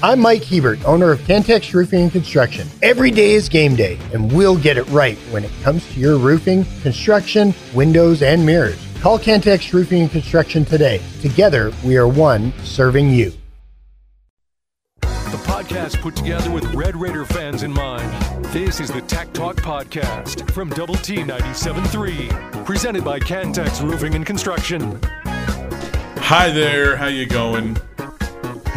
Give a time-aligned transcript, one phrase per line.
[0.00, 2.68] I'm Mike Hebert, owner of Cantex Roofing and Construction.
[2.82, 6.18] Every day is game day, and we'll get it right when it comes to your
[6.18, 8.78] roofing, construction, windows, and mirrors.
[9.00, 11.02] Call Cantex Roofing and Construction today.
[11.20, 13.32] Together, we are one serving you.
[15.00, 18.44] The podcast put together with Red Raider fans in mind.
[18.52, 24.24] This is the Tech Talk Podcast from Double T 97.3, presented by Cantex Roofing and
[24.24, 25.00] Construction.
[25.24, 27.76] Hi there, how you going?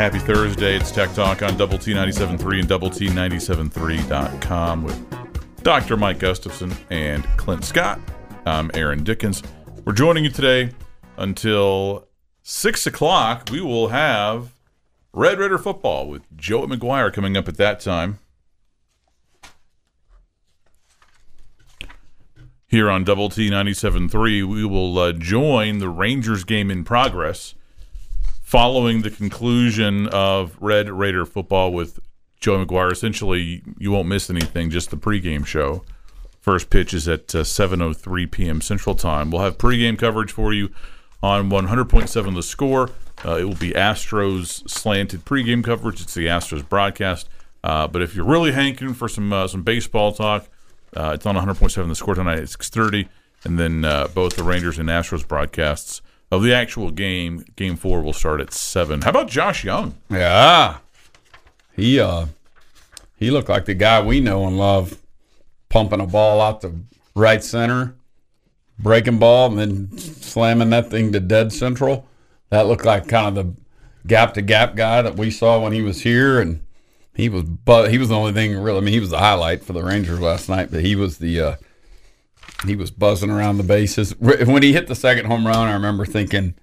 [0.01, 0.77] Happy Thursday.
[0.77, 5.95] It's Tech Talk on Double T 97.3 and Double T 97.3.com with Dr.
[5.95, 7.99] Mike Gustafson and Clint Scott.
[8.47, 9.43] I'm Aaron Dickens.
[9.85, 10.71] We're joining you today
[11.17, 12.07] until
[12.41, 13.49] 6 o'clock.
[13.51, 14.55] We will have
[15.13, 18.17] Red Raider football with Joe McGuire coming up at that time.
[22.65, 27.53] Here on Double T 97.3, we will uh, join the Rangers game in progress
[28.51, 32.01] following the conclusion of Red Raider football with
[32.41, 32.91] Joe McGuire.
[32.91, 35.85] Essentially, you won't miss anything, just the pregame show.
[36.41, 38.59] First pitch is at uh, 7.03 p.m.
[38.59, 39.31] Central Time.
[39.31, 40.69] We'll have pregame coverage for you
[41.23, 42.89] on 100.7 The Score.
[43.23, 46.01] Uh, it will be Astros slanted pregame coverage.
[46.01, 47.29] It's the Astros broadcast.
[47.63, 50.49] Uh, but if you're really hankering for some uh, some baseball talk,
[50.97, 53.07] uh, it's on 100.7 The Score tonight at 6:30,
[53.45, 57.45] and then uh, both the Rangers and Astros broadcasts of the actual game.
[57.55, 59.01] Game four will start at seven.
[59.01, 59.95] How about Josh Jung?
[60.09, 60.77] Yeah,
[61.75, 62.27] he uh,
[63.15, 64.97] he looked like the guy we know and love,
[65.69, 66.73] pumping a ball out to
[67.13, 67.95] right center,
[68.79, 72.07] breaking ball, and then slamming that thing to dead central.
[72.49, 73.61] That looked like kind of the
[74.07, 76.63] gap to gap guy that we saw when he was here, and
[77.13, 78.77] he was but he was the only thing really.
[78.77, 81.41] I mean, he was the highlight for the Rangers last night, but he was the
[81.41, 81.55] uh,
[82.65, 85.67] he was buzzing around the bases when he hit the second home run.
[85.67, 86.55] I remember thinking,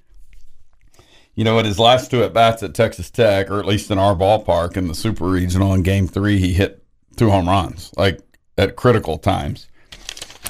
[1.35, 3.99] you know, at his last two at bats at Texas Tech, or at least in
[3.99, 6.85] our ballpark in the Super Regional in Game Three, he hit
[7.17, 8.21] two home runs like
[8.57, 9.67] at critical times.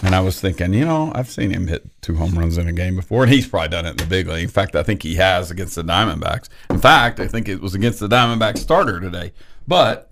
[0.03, 2.73] And I was thinking, you know, I've seen him hit two home runs in a
[2.73, 4.45] game before, and he's probably done it in the big league.
[4.45, 6.49] In fact, I think he has against the Diamondbacks.
[6.71, 9.33] In fact, I think it was against the Diamondbacks starter today.
[9.67, 10.08] But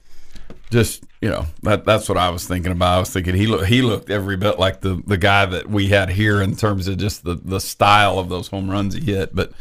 [0.71, 2.97] just you know, that that's what I was thinking about.
[2.97, 5.89] I was thinking he looked he looked every bit like the the guy that we
[5.89, 9.35] had here in terms of just the the style of those home runs he hit.
[9.35, 9.53] But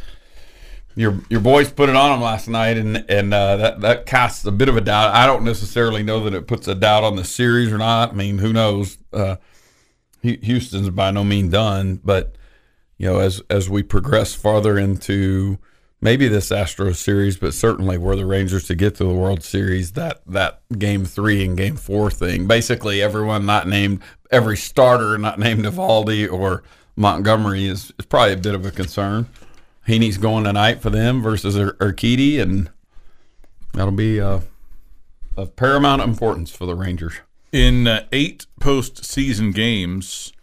[0.96, 4.46] your your boys put it on him last night, and and uh, that that casts
[4.46, 5.14] a bit of a doubt.
[5.14, 8.12] I don't necessarily know that it puts a doubt on the series or not.
[8.12, 8.98] I mean, who knows?
[9.14, 9.38] Uh,
[10.22, 12.36] Houston's by no means done, but
[12.98, 15.58] you know, as as we progress farther into
[16.06, 19.94] maybe this Astros series, but certainly were the Rangers to get to the World Series,
[19.94, 25.40] that that game three and game four thing, basically everyone not named, every starter not
[25.40, 26.62] named Eovaldi or
[26.96, 29.28] Montgomery is, is probably a bit of a concern.
[29.88, 32.70] Heaney's going tonight for them versus Ur- Urquidy, and
[33.74, 34.42] that'll be uh,
[35.36, 37.16] of paramount importance for the Rangers.
[37.52, 40.34] In uh, eight postseason games,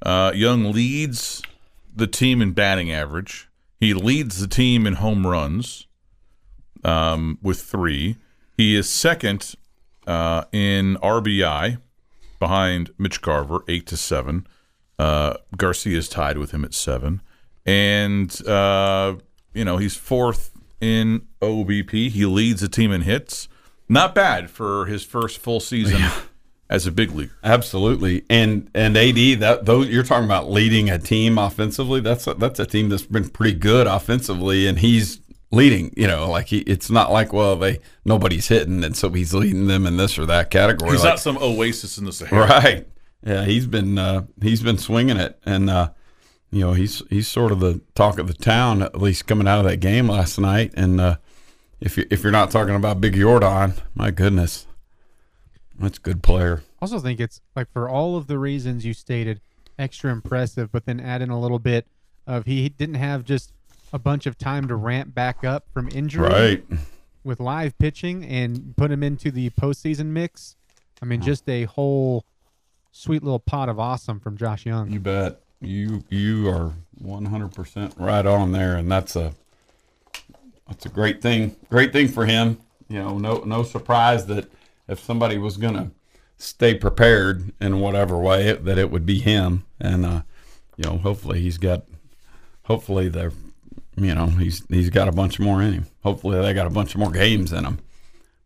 [0.00, 1.42] uh, Jung leads
[1.92, 3.47] the team in batting average.
[3.80, 5.86] He leads the team in home runs
[6.84, 8.16] um, with three.
[8.56, 9.54] He is second
[10.06, 11.78] uh, in RBI
[12.40, 14.46] behind Mitch Garver, eight to seven.
[14.98, 17.22] Uh, Garcia is tied with him at seven,
[17.64, 19.14] and uh,
[19.54, 20.50] you know he's fourth
[20.80, 22.10] in OBP.
[22.10, 23.48] He leads the team in hits.
[23.88, 26.02] Not bad for his first full season
[26.70, 27.32] as a big leaguer.
[27.42, 32.00] Absolutely, and and AD that those you're talking about leading a team offensively.
[32.00, 35.20] That's a, that's a team that's been pretty good offensively, and he's
[35.50, 35.92] leading.
[35.96, 39.66] You know, like he, it's not like well they nobody's hitting, and so he's leading
[39.66, 40.92] them in this or that category.
[40.92, 42.46] He's like, not some oasis in the Sahara.
[42.46, 42.88] right.
[43.26, 45.90] Yeah, he's been uh, he's been swinging it, and uh,
[46.50, 49.58] you know he's he's sort of the talk of the town at least coming out
[49.58, 50.72] of that game last night.
[50.76, 51.16] And uh,
[51.80, 54.67] if you if you're not talking about Big Yordan, my goodness,
[55.78, 56.62] that's a good player.
[56.82, 59.40] also think it's like for all of the reasons you stated,
[59.78, 61.86] extra impressive, but then add in a little bit
[62.26, 63.52] of he didn't have just
[63.92, 66.64] a bunch of time to ramp back up from injury Right.
[67.24, 70.56] with live pitching and put him into the postseason mix.
[71.00, 72.24] I mean, just a whole
[72.92, 74.90] sweet little pot of awesome from Josh Jung.
[74.90, 75.40] You bet.
[75.60, 79.32] You you are one hundred percent right on there, and that's a
[80.68, 81.56] that's a great thing.
[81.70, 82.58] Great thing for him.
[82.88, 84.50] You know, no no surprise that
[84.88, 85.90] if somebody was gonna
[86.36, 89.64] stay prepared in whatever way, that it would be him.
[89.80, 90.22] And uh,
[90.76, 91.84] you know, hopefully he's got.
[92.64, 93.32] Hopefully they're,
[93.96, 95.86] you know, he's he's got a bunch more in him.
[96.02, 97.78] Hopefully they got a bunch more games in him.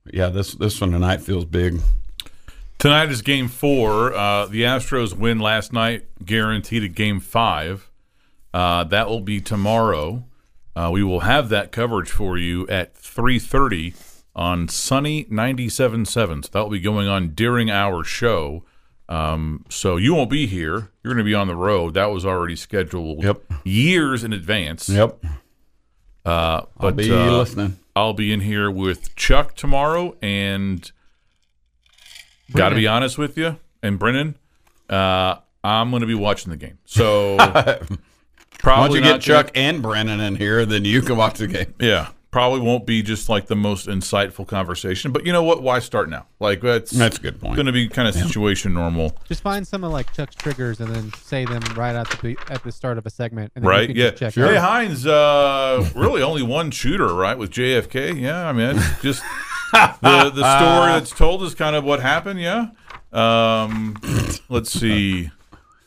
[0.04, 1.80] But yeah, this this one tonight feels big.
[2.78, 4.12] Tonight is game four.
[4.12, 7.88] Uh, the Astros win last night, guaranteed a game five.
[8.52, 10.24] Uh, that will be tomorrow.
[10.74, 13.94] Uh, we will have that coverage for you at 3.30
[14.34, 16.06] on Sunny 97.7.
[16.44, 18.64] So that will be going on during our show.
[19.08, 20.90] Um, so you won't be here.
[21.02, 21.94] You're going to be on the road.
[21.94, 23.42] That was already scheduled Yep.
[23.64, 24.88] years in advance.
[24.88, 25.22] Yep.
[26.24, 27.78] Uh, I'll be uh, listening.
[27.94, 30.90] I'll be in here with Chuck tomorrow, and
[32.54, 34.36] got to be honest with you, and Brennan,
[34.88, 36.78] uh, I'm going to be watching the game.
[36.86, 37.80] So Why
[38.58, 40.64] probably don't you get Chuck and Brennan in here?
[40.64, 41.74] Then you can watch the game.
[41.80, 45.12] Yeah, probably won't be just like the most insightful conversation.
[45.12, 45.62] But you know what?
[45.62, 46.26] Why start now?
[46.40, 47.52] Like that's That's a good point.
[47.52, 50.80] It's Going to be kind of situation normal, Just find some of like Chuck's triggers
[50.80, 53.52] and then say them right at the at the start of a segment.
[53.54, 53.86] And then you right?
[53.88, 54.10] can Yeah.
[54.10, 54.64] just check Hey out.
[54.68, 57.38] Hines, uh, really only one shooter, right?
[57.38, 58.18] With JFK.
[58.20, 59.22] Yeah, I mean, it's just
[59.72, 62.40] the the story that's told is kind of what happened.
[62.40, 62.68] Yeah.
[63.12, 63.94] Um,
[64.48, 65.30] let's see.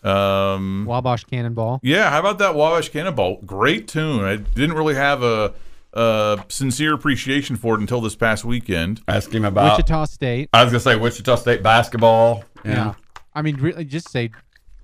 [0.03, 1.79] Um, Wabash Cannonball.
[1.81, 3.41] yeah, how about that Wabash Cannonball?
[3.45, 4.23] Great tune.
[4.23, 5.53] I didn't really have a,
[5.95, 9.01] a sincere appreciation for it until this past weekend.
[9.07, 9.77] Ask him about.
[9.77, 10.49] Wichita State.
[10.53, 12.43] I was gonna say Wichita State basketball.
[12.63, 12.95] Yeah.
[13.33, 14.31] I mean, really, just say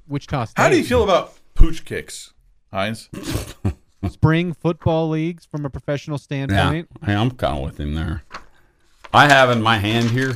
[0.08, 0.62] Wichita State.
[0.62, 2.34] How do you feel about pooch kicks,
[2.72, 3.10] Hines?
[4.10, 6.88] Spring football leagues from a professional Yeah, standpoint.
[7.06, 8.24] Hey, I'm kind of with him there.
[9.14, 10.34] I have in my hand here,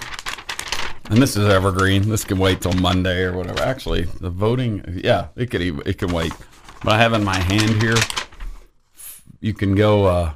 [1.10, 2.10] and this is evergreen.
[2.10, 3.62] This can wait till Monday or whatever.
[3.62, 6.34] Actually, the voting, yeah, it could it can wait.
[6.84, 7.96] But I have in my hand here.
[9.40, 10.34] You can go uh,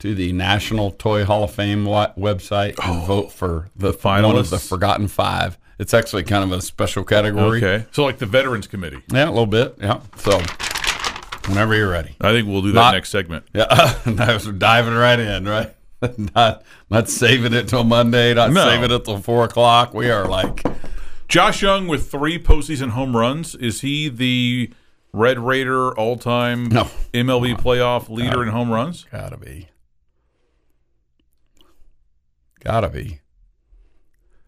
[0.00, 3.04] to the National Toy Hall of Fame website and oh.
[3.06, 4.58] vote for the one of the?
[4.58, 5.58] Forgotten Five.
[5.78, 7.58] It's actually kind of a special category.
[7.64, 9.02] Okay, so like the Veterans Committee.
[9.10, 9.76] Yeah, a little bit.
[9.80, 10.00] Yeah.
[10.16, 10.40] So
[11.48, 12.14] whenever you're ready.
[12.20, 13.44] I think we'll do that Not- next segment.
[13.54, 15.74] Yeah, I was diving right in, right?
[16.34, 18.64] not not saving it till Monday, not No.
[18.64, 19.92] saving it till four o'clock.
[19.92, 20.64] We are like,
[21.28, 23.54] Josh Jung with three postseason home runs.
[23.54, 24.70] Is he the
[25.12, 26.84] Red Raider all-time No.
[27.12, 29.06] MLB playoff leader in home runs?
[29.10, 29.68] gotta be,
[32.60, 33.20] gotta be.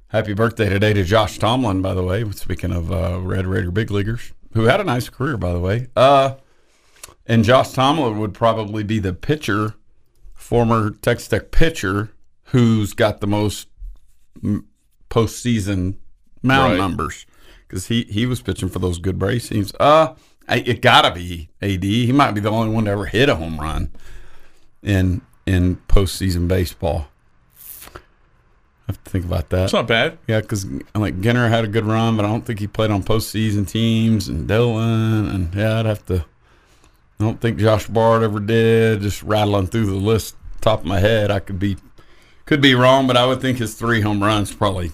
[0.08, 2.28] Happy birthday today to Josh Tomlin, by the way.
[2.32, 5.88] Speaking of uh, Red Raider big leaguers, who had a nice career, by the way.
[5.96, 6.34] Uh,
[7.26, 9.74] and Josh Tomlin would probably be the pitcher,
[10.34, 12.10] former Texas Tech pitcher,
[12.46, 13.68] who's got the most
[15.10, 15.96] postseason
[16.42, 16.78] mound Right.
[16.78, 17.26] numbers
[17.66, 19.72] because he he was pitching for those good Braves teams.
[19.80, 20.14] Uh,
[20.48, 21.84] it gotta be AD.
[21.84, 23.92] He might be the only one to ever hit a home run
[24.82, 27.06] in in postseason baseball.
[28.92, 29.64] Have to think about that.
[29.64, 30.18] It's not bad.
[30.26, 32.90] Yeah, because I like Ginner had a good run, but I don't think he played
[32.90, 34.28] on postseason teams.
[34.28, 36.24] And Dylan, and yeah, I'd have to.
[37.20, 39.00] I don't think Josh Bard ever did.
[39.00, 41.76] Just rattling through the list, top of my head, I could be,
[42.46, 44.92] could be wrong, but I would think his three home runs probably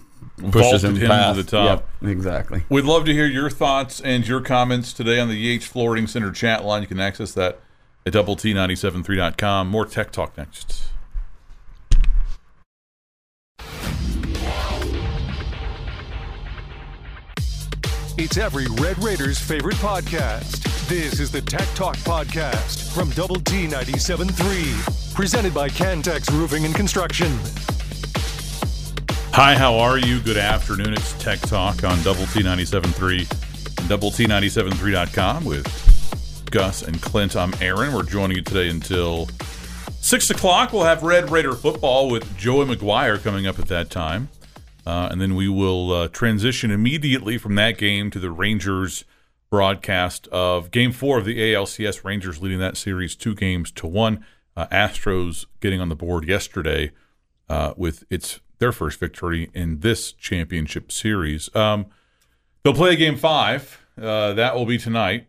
[0.50, 1.88] pushes him, him to the top.
[2.02, 2.64] Yep, exactly.
[2.68, 6.30] We'd love to hear your thoughts and your comments today on the EH Flooring Center
[6.30, 6.82] chat line.
[6.82, 7.60] You can access that
[8.06, 9.68] at double T973.com.
[9.68, 10.84] More tech talk next.
[18.20, 20.88] It's every Red Raiders favorite podcast.
[20.88, 26.74] This is the Tech Talk Podcast from Double T 97.3, presented by Cantex Roofing and
[26.74, 27.28] Construction.
[29.32, 30.18] Hi, how are you?
[30.18, 30.94] Good afternoon.
[30.94, 37.36] It's Tech Talk on Double T 97.3 and double T973.com with Gus and Clint.
[37.36, 37.94] I'm Aaron.
[37.94, 39.28] We're joining you today until
[40.00, 40.72] 6 o'clock.
[40.72, 44.28] We'll have Red Raider football with Joey McGuire coming up at that time.
[44.88, 49.04] Uh, and then we will uh, transition immediately from that game to the Rangers
[49.50, 52.04] broadcast of Game Four of the ALCS.
[52.04, 54.24] Rangers leading that series two games to one.
[54.56, 56.92] Uh, Astros getting on the board yesterday
[57.50, 61.54] uh, with its their first victory in this championship series.
[61.54, 61.84] Um,
[62.62, 63.84] they'll play a game five.
[64.00, 65.26] Uh, that will be tonight.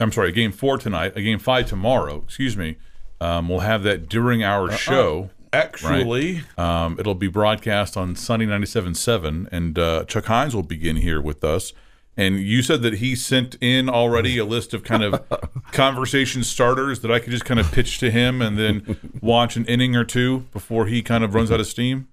[0.00, 1.12] I'm sorry, game four tonight.
[1.16, 2.22] A game five tomorrow.
[2.24, 2.78] Excuse me.
[3.20, 5.28] Um, we'll have that during our show.
[5.54, 11.20] Actually, Um, it'll be broadcast on Sunny 97.7, and uh, Chuck Hines will begin here
[11.20, 11.72] with us.
[12.16, 15.20] And you said that he sent in already a list of kind of
[15.72, 19.64] conversation starters that I could just kind of pitch to him and then watch an
[19.66, 22.08] inning or two before he kind of runs out of steam.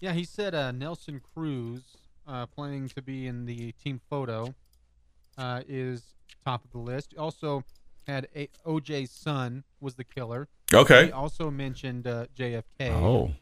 [0.00, 1.82] Yeah, he said uh, Nelson Cruz,
[2.26, 4.54] uh, playing to be in the team photo,
[5.36, 6.02] uh, is
[6.44, 7.14] top of the list.
[7.18, 7.62] Also
[8.06, 10.48] had a- OJ's son was the killer.
[10.70, 11.10] He Okay.
[11.10, 12.90] also mentioned uh, JFK.
[12.92, 13.32] Oh,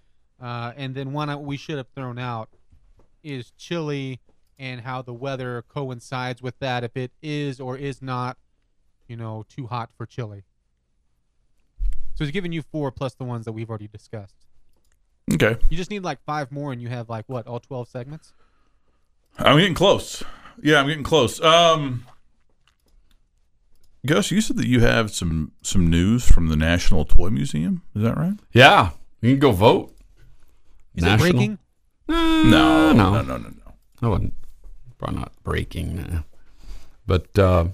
[0.40, 2.48] Uh, and then one we should have thrown out
[3.22, 4.20] is chili
[4.58, 6.84] and how the weather coincides with that.
[6.84, 8.36] If it is or is not,
[9.08, 10.42] you know, too hot for chili.
[12.14, 14.36] So he's giving you four plus the ones that we've already discussed.
[15.32, 15.56] Okay.
[15.70, 18.32] You just need like five more, and you have like what all twelve segments.
[19.38, 20.22] I'm getting close.
[20.62, 21.40] Yeah, I'm getting close.
[21.40, 22.04] Um,
[24.06, 27.82] Gus, you said that you have some some news from the National Toy Museum.
[27.94, 28.34] Is that right?
[28.52, 28.90] yeah,
[29.22, 29.94] You can go vote.
[30.94, 31.28] Is National?
[31.28, 31.58] it breaking?
[32.08, 32.92] No, no.
[32.92, 33.72] no, no, no, no.
[34.02, 34.34] I wouldn't.
[34.98, 35.96] Probably not breaking.
[35.96, 36.20] nah.
[37.06, 37.66] But uh,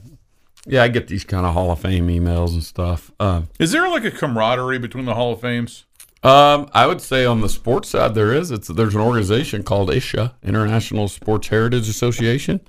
[0.66, 3.10] yeah, I get these kind of Hall of Fame emails and stuff.
[3.18, 5.84] Uh, Is there like a camaraderie between the Hall of Fames?
[6.22, 8.50] um, I would say on the sports side there is.
[8.50, 12.60] It's there's an organization called ISHA, International Sports Heritage Association,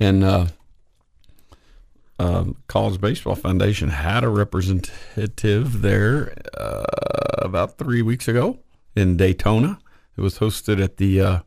[0.00, 0.46] and uh,
[2.18, 6.84] um, College Baseball Foundation had a representative there uh,
[7.38, 8.58] about three weeks ago
[8.94, 9.78] in Daytona.
[10.16, 11.42] It was hosted at the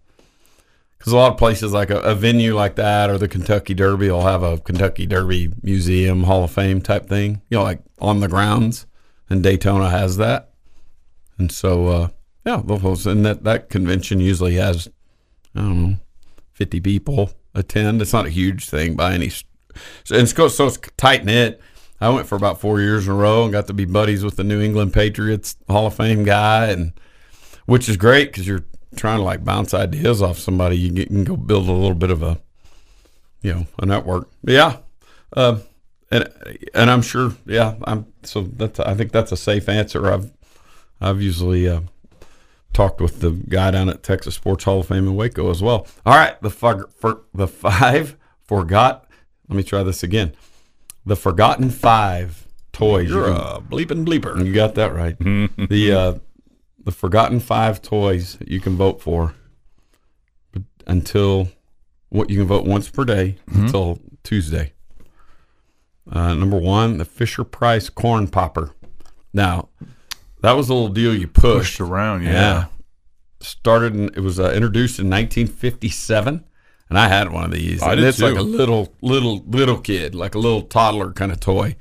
[0.99, 4.11] because a lot of places like a, a venue like that or the Kentucky Derby
[4.11, 7.41] will have a Kentucky Derby museum, Hall of Fame type thing.
[7.49, 8.85] You know, like on the grounds,
[9.29, 10.51] and Daytona has that.
[11.38, 12.07] And so, uh,
[12.45, 14.89] yeah, and that that convention usually has
[15.55, 15.95] I don't know,
[16.51, 18.01] fifty people attend.
[18.01, 19.31] It's not a huge thing by any.
[20.03, 21.62] So, and it's so it's tight knit.
[22.01, 24.38] I went for about four years in a row and got to be buddies with
[24.38, 26.93] the New England Patriots Hall of Fame guy, and
[27.65, 30.77] which is great because you're trying to like bounce ideas off somebody.
[30.77, 32.39] You, can go build a little bit of a,
[33.41, 34.29] you know, a network.
[34.43, 34.77] But yeah,
[35.36, 35.63] um,
[36.09, 36.29] and
[36.74, 40.12] and I'm sure, yeah, I'm so that's I think that's a safe answer.
[40.12, 40.31] I've
[41.01, 41.81] I've usually uh,
[42.74, 45.88] talked with the guy down at Texas Sports Hall of Fame in Waco as well.
[46.05, 49.05] All right, the for, for, the five forgot.
[49.49, 50.33] Let me try this again.
[51.05, 53.09] The forgotten five toys.
[53.09, 54.45] You're You a bleeping bleeper.
[54.45, 55.17] you got that right.
[55.69, 56.19] the uh,
[56.85, 59.33] the forgotten five toys that you can vote for
[60.51, 61.49] but until
[62.09, 64.73] what you can vote once per day until Tuesday.
[66.11, 68.71] Uh, number one, the Fisher Price corn popper.
[69.31, 69.69] Now,
[70.41, 71.77] that was a little deal you pushed.
[71.77, 72.31] Pushed around, yeah.
[72.31, 72.65] Yeah.
[73.41, 76.45] Started in, it was uh, introduced in 1957
[76.89, 77.81] and I had one of these.
[77.81, 81.39] I and it's like a little little little kid, like a little toddler kind of
[81.39, 81.75] toy.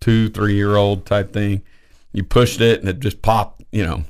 [0.00, 1.62] 2 3 year old type thing.
[2.12, 4.04] You pushed it and it just popped, you know,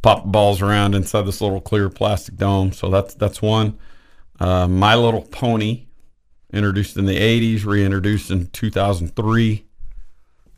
[0.00, 2.72] popped balls around inside this little clear plastic dome.
[2.72, 3.78] So that's that's one.
[4.40, 5.86] Uh, My Little Pony
[6.52, 9.64] introduced in the 80s, reintroduced in 2003.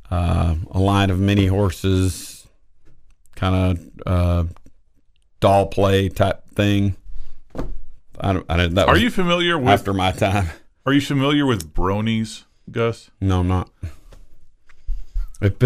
[0.09, 2.47] Uh, a line of mini horses,
[3.35, 4.45] kind of uh,
[5.41, 6.97] doll play type thing.
[8.21, 8.47] I don't.
[8.49, 8.75] I didn't.
[8.75, 10.51] That Are you familiar with after my time?
[10.87, 13.11] Are you familiar with bronies, Gus?
[13.21, 13.71] No, I'm not.
[15.41, 15.63] It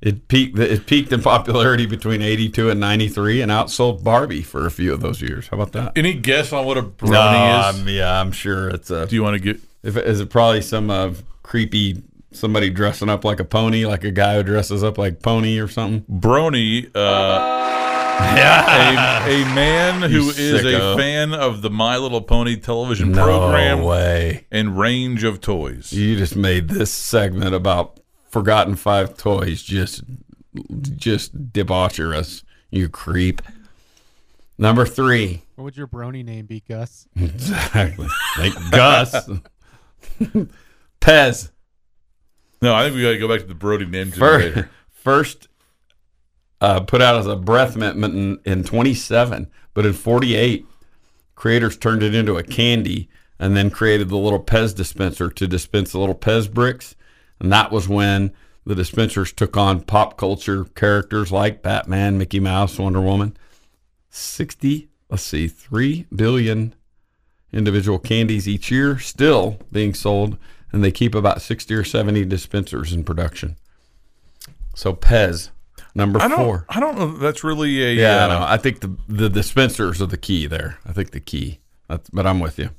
[0.00, 0.58] it peaked.
[0.58, 5.00] It peaked in popularity between 82 and 93, and outsold Barbie for a few of
[5.00, 5.48] those years.
[5.48, 5.92] How about that?
[5.96, 7.80] Any guess on what a brony is?
[7.80, 9.06] Um, yeah, I'm sure it's a.
[9.06, 9.60] Do you want to get?
[9.82, 14.10] If is it probably some uh, creepy somebody dressing up like a pony, like a
[14.10, 16.02] guy who dresses up like pony or something?
[16.10, 17.83] Brony, uh,
[18.20, 23.12] Yeah, a, a man who You is a fan of the My Little Pony television
[23.12, 24.46] no program way.
[24.50, 25.92] and range of toys.
[25.92, 30.02] You just made this segment about forgotten five toys just
[30.82, 32.42] just debaucherous.
[32.70, 33.42] You creep.
[34.58, 35.42] Number three.
[35.56, 37.08] What would your brony name be, Gus?
[37.16, 38.08] Exactly.
[38.38, 39.28] Like Gus.
[41.00, 41.50] Pez.
[42.62, 45.48] No, I think we got to go back to the brony name too First, first
[46.64, 50.64] uh, put out as a breath mint in, in 27, but in 48,
[51.34, 55.92] creators turned it into a candy and then created the little Pez dispenser to dispense
[55.92, 56.96] the little Pez bricks.
[57.38, 58.32] And that was when
[58.64, 63.36] the dispensers took on pop culture characters like Batman, Mickey Mouse, Wonder Woman.
[64.08, 66.74] 60, let's see, 3 billion
[67.52, 70.38] individual candies each year still being sold,
[70.72, 73.56] and they keep about 60 or 70 dispensers in production.
[74.74, 75.50] So Pez,
[75.94, 76.38] number I don't.
[76.38, 76.66] four.
[76.68, 77.16] I don't know.
[77.16, 77.92] That's really a.
[77.92, 78.46] Yeah, uh, I know.
[78.46, 80.78] I think the the dispensers are the key there.
[80.86, 81.60] I think the key.
[81.88, 82.70] That's, but I'm with you.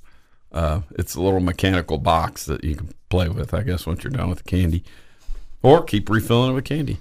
[0.52, 4.12] Uh, it's a little mechanical box that you can play with, I guess, once you're
[4.12, 4.84] done with the candy,
[5.62, 6.98] or keep refilling it with candy.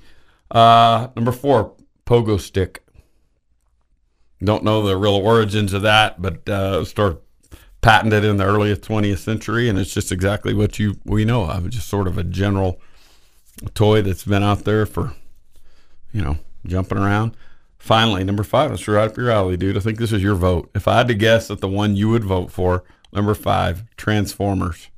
[0.51, 1.73] Uh, number four,
[2.05, 2.83] pogo stick.
[4.43, 7.19] Don't know the real origins of that, but uh, started
[7.81, 11.69] patented in the early 20th century, and it's just exactly what you we know of.
[11.71, 12.81] Just sort of a general
[13.75, 15.15] toy that's been out there for
[16.15, 17.37] you know, jumping around.
[17.77, 19.77] Finally, number five, that's right up your alley, dude.
[19.77, 20.71] I think this is your vote.
[20.75, 24.89] If I had to guess at the one you would vote for, number five, Transformers.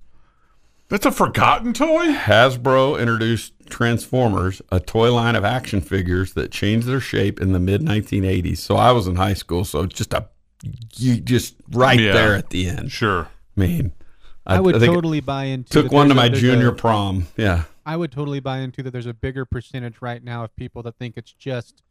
[0.89, 2.13] That's a forgotten toy.
[2.13, 7.59] Hasbro introduced Transformers, a toy line of action figures that changed their shape in the
[7.59, 8.59] mid 1980s.
[8.59, 10.29] So I was in high school, so just a
[10.97, 12.13] you just right Yeah.
[12.13, 12.93] there at the end.
[12.93, 13.29] Sure.
[13.57, 13.93] I mean,
[14.47, 15.71] I, would think it totally buy into.
[15.83, 17.27] took one to my junior a- prom.
[17.37, 17.65] Yeah.
[17.87, 18.91] I would totally buy into that.
[18.91, 21.83] There's a bigger percentage right now of people that think it's just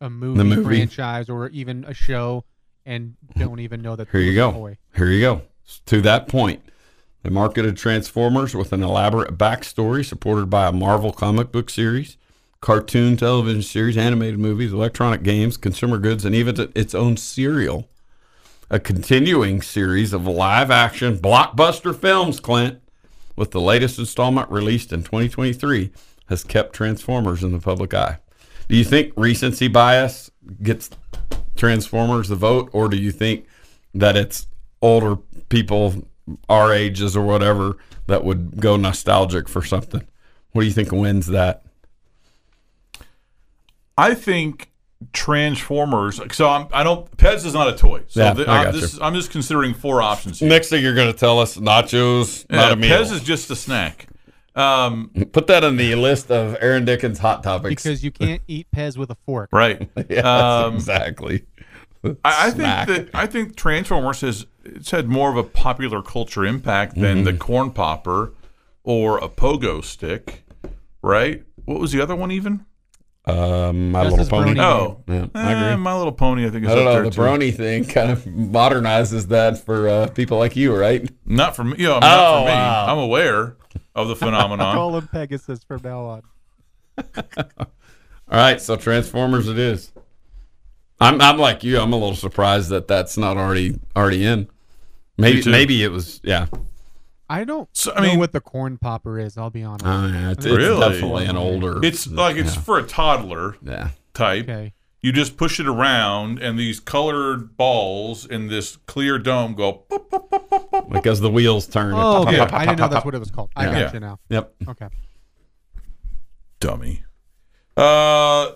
[0.00, 0.62] a movie, movie.
[0.62, 2.44] franchise or even a show,
[2.84, 4.08] and don't even know that.
[4.10, 4.58] Here you it was a go.
[4.58, 4.78] toy.
[4.94, 5.42] Here you go.
[5.86, 6.62] To that point,
[7.22, 12.18] they marketed Transformers with an elaborate backstory supported by a Marvel comic book series,
[12.60, 17.88] cartoon television series, animated movies, electronic games, consumer goods, and even its own cereal.
[18.70, 22.80] A continuing series of live action blockbuster films, Clint,
[23.38, 25.90] with the latest installment released in 2023,
[26.28, 28.18] has kept Transformers in the public eye.
[28.68, 30.30] Do you think recency bias
[30.62, 30.90] gets
[31.56, 33.46] Transformers the vote, or do you think
[33.94, 34.46] that it's
[34.82, 35.16] older
[35.48, 36.06] people
[36.48, 40.06] our ages or whatever that would go nostalgic for something?
[40.52, 41.62] What do you think wins that?
[43.96, 44.70] I think
[45.12, 46.20] Transformers.
[46.32, 47.10] So I'm, I don't.
[47.16, 48.02] Pez is not a toy.
[48.08, 49.02] So Yeah, the- I I'm, got this, you.
[49.02, 50.48] I'm just considering four options here.
[50.48, 52.90] Next thing you're going to tell us nachos, Yeah, not a meal.
[52.98, 54.06] Pez is just a snack.
[54.56, 57.82] Um, Put that on the list of Aaron Dickens hot topics.
[57.82, 59.50] because you can't eat Pez with a fork.
[59.52, 59.88] right.
[60.08, 61.44] yes, um, exactly.
[62.04, 66.44] I, I think that I think Transformers has it's had more of a popular culture
[66.44, 67.24] impact than Mm-hmm.
[67.24, 68.32] the corn popper
[68.84, 70.44] or a pogo stick,
[71.02, 71.42] right?
[71.64, 72.64] What was the other one even?
[73.28, 74.54] Um, my Justice little pony.
[74.54, 74.62] Brony.
[74.62, 75.82] Oh, Yeah, I eh, agree.
[75.82, 76.46] My Little Pony.
[76.46, 76.94] I think is I don't up know.
[76.94, 77.20] there The too.
[77.20, 81.08] brony thing kind of modernizes that for uh, people like you, right?
[81.26, 81.74] Not for me.
[81.78, 82.52] You know, not Oh, for me.
[82.52, 82.86] wow.
[82.92, 83.56] I'm aware
[83.94, 84.74] of the phenomenon.
[84.74, 86.22] Call him Pegasus from now on.
[88.30, 89.92] All right, so Transformers it is.
[91.00, 91.78] I'm I'm like you.
[91.78, 94.48] I'm a little surprised that that's not already already in.
[95.16, 96.20] Maybe maybe it was.
[96.24, 96.46] Yeah.
[97.30, 99.36] I don't So, I know mean- what the corn popper is.
[99.36, 99.84] I'll be honest.
[99.86, 100.80] Oh, yeah, it's, Really?
[100.80, 101.84] definitely an older.
[101.84, 103.90] It's like it's for a toddler yeah.
[104.14, 104.44] type.
[104.44, 104.72] okay.
[105.00, 109.84] You just push it around, and these colored balls in this clear dome go.
[109.88, 110.90] Boop, boop, boop, boop, boop.
[110.92, 111.92] Because the wheels turn.
[111.94, 112.36] Oh, okay.
[112.38, 112.48] Yeah.
[112.52, 113.50] I didn't know that's what it was called.
[113.54, 113.70] I Yeah.
[113.70, 113.92] got Yeah.
[113.92, 114.18] you now.
[114.28, 114.54] Yep.
[114.70, 114.88] Okay.
[116.60, 117.04] Dummy.
[117.76, 118.52] Uh,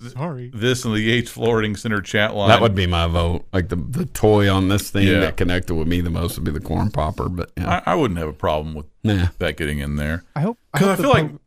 [0.00, 0.50] Sorry.
[0.54, 2.48] this and the Yates Flooring Center chat line.
[2.48, 3.44] That would be my vote.
[3.52, 5.20] Like the the toy on this thing Yeah.
[5.20, 7.28] that connected with me the most would be the corn popper.
[7.28, 9.28] But yeah, I, I wouldn't have a problem with nah.
[9.38, 10.58] that getting in there I hope.
[10.72, 11.40] because I hope the feel like po-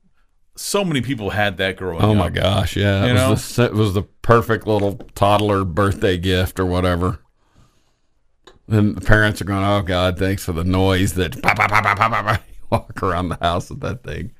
[0.57, 2.17] so many people had that growing Oh up.
[2.17, 3.29] my gosh, yeah, You it know?
[3.31, 7.19] was, the, it was the perfect little toddler birthday gift or whatever.
[8.67, 11.83] And the parents are going, "Oh God, thanks for the noise that pop, pop, pop,
[11.83, 14.31] pop, pop, pop, pop." walk around the house with that thing."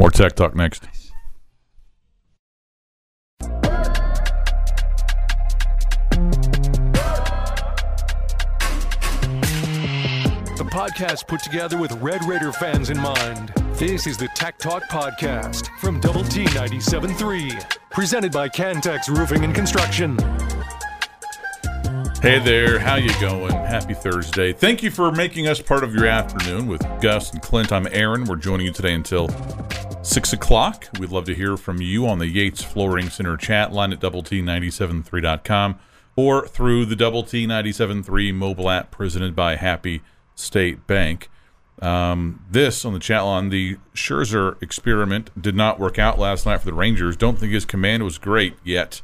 [0.00, 0.88] More tech talk next.
[10.56, 13.52] The podcast put together with Red Raider fans in mind.
[13.74, 19.54] This is the Tech Talk Podcast from Double T 97.3, presented by Cantex Roofing and
[19.54, 20.16] Construction.
[22.22, 23.52] Hey there, how you going?
[23.52, 24.52] Happy Thursday.
[24.52, 27.72] Thank you for making us part of your afternoon with Gus and Clint.
[27.72, 28.24] I'm Aaron.
[28.24, 29.28] We're joining you today until
[30.02, 30.88] 6 o'clock.
[30.98, 34.22] We'd love to hear from you on the Yates Flooring Center chat line at double
[34.22, 35.78] T973.com
[36.16, 40.02] or through the Double T973 mobile app presented by Happy
[40.34, 41.28] State Bank.
[41.82, 46.60] Um, this on the chat line, the Scherzer experiment did not work out last night
[46.60, 47.16] for the Rangers.
[47.16, 49.02] Don't think his command was great yet.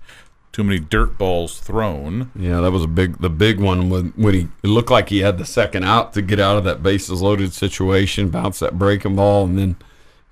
[0.53, 2.31] Too many dirt balls thrown.
[2.35, 5.19] Yeah, that was a big, the big one when when he it looked like he
[5.19, 9.17] had the second out to get out of that bases loaded situation, bounce that breaking
[9.17, 9.77] ball, and then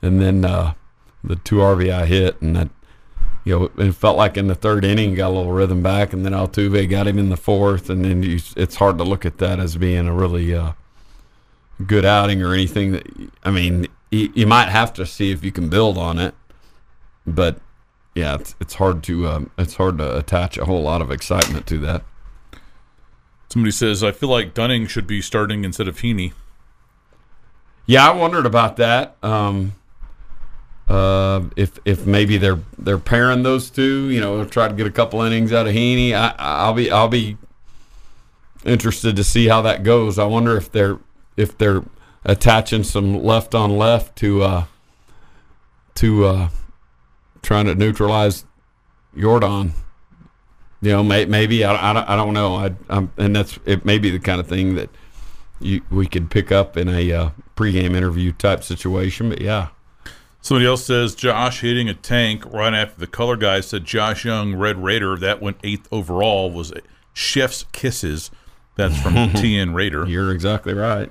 [0.04, 0.74] and then uh,
[1.22, 2.68] the two RBI hit, and that
[3.44, 6.24] you know it felt like in the third inning got a little rhythm back, and
[6.24, 9.38] then Altuve got him in the fourth, and then you, it's hard to look at
[9.38, 10.72] that as being a really uh,
[11.86, 12.92] good outing or anything.
[12.92, 13.06] That
[13.42, 16.34] I mean, you, you might have to see if you can build on it,
[17.26, 17.58] but
[18.14, 21.66] yeah, it's, it's hard to um, it's hard to attach a whole lot of excitement
[21.68, 22.04] to that.
[23.48, 26.32] Somebody says, I feel like Dunning should be starting instead of Heaney.
[27.86, 29.16] Yeah, I wondered about that.
[29.22, 29.74] Um,
[30.88, 34.90] uh, if if maybe they're they're pairing those two, you know, try to get a
[34.90, 36.12] couple innings out of Heaney.
[36.12, 37.36] I, I'll be I'll be
[38.64, 40.18] interested to see how that goes.
[40.18, 40.98] I wonder if they're
[41.36, 41.82] if they're
[42.24, 44.64] attaching some left on left to uh,
[45.96, 46.48] to uh,
[47.42, 48.44] trying to neutralize
[49.16, 49.72] Yordan.
[50.80, 52.56] You know, may, maybe I, I, don't- I don't know.
[52.56, 53.86] I, I'm, and that's it.
[53.86, 54.90] May be the kind of thing that
[55.58, 59.30] you, we could pick up in a uh, pregame interview type situation.
[59.30, 59.68] But yeah,
[60.44, 64.54] Somebody else says Josh hitting a tank right after the color guy said Josh Jung,
[64.54, 66.70] Red Raider, that went eighth overall, was
[67.14, 68.30] Chef's Kisses.
[68.76, 70.04] That's from TN Raider.
[70.06, 71.10] you're exactly right.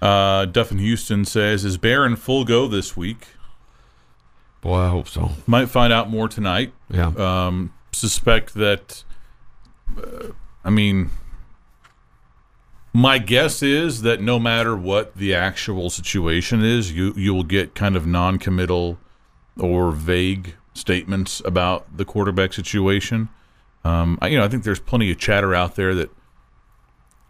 [0.00, 3.26] Uh, Duffin Houston says, Is Bear in full go this week?
[4.62, 5.32] Boy, I hope so.
[5.46, 6.72] Might find out more tonight.
[6.88, 9.04] Yeah, um, suspect that.
[9.98, 10.28] Uh,
[10.64, 11.10] I mean,
[12.96, 17.74] my guess is that no matter what the actual situation is, you you will get
[17.74, 18.98] kind of non-committal
[19.60, 23.28] or vague statements about the quarterback situation.
[23.84, 26.10] Um, I, you know, I think there's plenty of chatter out there that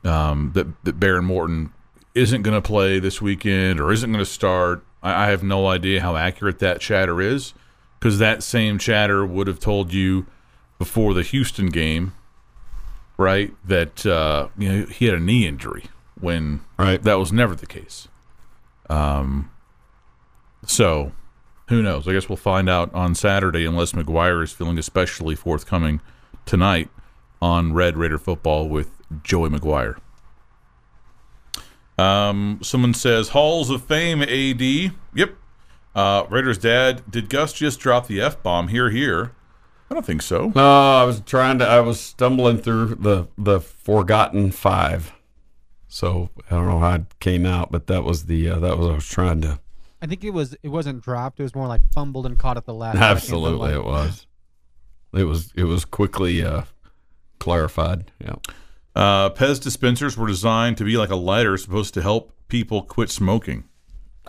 [0.05, 1.72] um, that that Behren Morton
[2.14, 4.85] isn't going to play this weekend or isn't going to start.
[5.02, 7.55] I, I have no idea how accurate that chatter is
[7.98, 10.26] because that same chatter would have told you
[10.79, 12.12] before the Houston game,
[13.16, 13.55] right?
[13.66, 15.85] That uh, you know he had a knee injury
[16.20, 17.02] when Right.
[17.02, 18.09] that was never the case.
[18.88, 19.50] Um,
[20.64, 21.12] so
[21.68, 22.07] who knows?
[22.07, 26.00] I guess we'll find out on Saturday unless McGuire is feeling especially forthcoming
[26.44, 26.88] tonight
[27.42, 28.90] on Red Raider football with
[29.22, 29.96] Joey McGuire.
[31.98, 34.61] Um, someone says Halls of Fame AD.
[35.14, 35.35] Yep.
[35.94, 39.33] Uh, Raiders dad, did Gus just drop the F bomb here here?
[39.90, 40.53] I don't think so.
[40.55, 41.66] No, I was trying to.
[41.66, 45.12] I was stumbling through the the forgotten five.
[45.88, 48.88] So I don't know how it came out, but that was the uh, that was
[48.88, 49.61] I was trying to.
[50.03, 51.40] I think it was it wasn't dropped.
[51.40, 52.96] It was more like fumbled and caught at the last.
[52.96, 54.27] Absolutely, it was.
[55.14, 56.62] It was it was quickly uh,
[57.38, 58.11] clarified.
[58.18, 58.35] Yeah.
[58.94, 63.11] Uh, Pez dispensers were designed to be like a lighter, supposed to help people quit
[63.11, 63.64] smoking.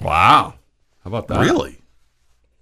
[0.02, 0.56] Wow.
[1.04, 1.40] How about that?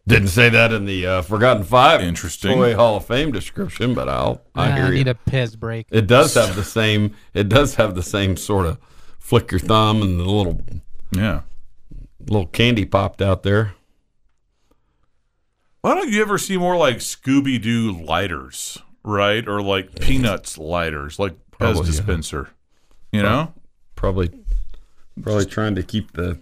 [0.08, 2.56] Didn't say that in the uh, Forgotten Five Interesting.
[2.58, 4.94] Toy Hall of Fame description, but I'll I Nah, hear I you.
[4.96, 5.88] need a piss break.
[5.90, 7.16] It does have the same.
[7.34, 8.78] It does have the same sort of
[9.18, 10.62] flick your thumb and the little
[11.12, 11.42] Yeah.
[12.20, 13.74] little candy popped out there.
[15.82, 19.48] Why don't you ever see more like Scooby Doo lighters, right?
[19.48, 21.86] Or like Peanuts lighters, like Pez Probably, yeah.
[21.88, 22.50] dispenser.
[23.12, 23.54] You know?
[23.96, 24.30] Probably,
[25.22, 26.40] probably trying to keep the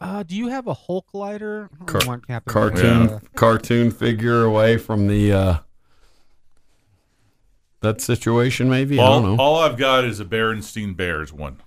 [0.00, 1.70] Uh, do you have a Hulk lighter?
[1.86, 3.26] Car- want Captain cartoon America.
[3.34, 5.58] cartoon figure away from the uh,
[7.80, 8.68] that situation.
[8.70, 9.42] Maybe I don't All, know.
[9.42, 11.60] all I've got is a Berenstein Bears one.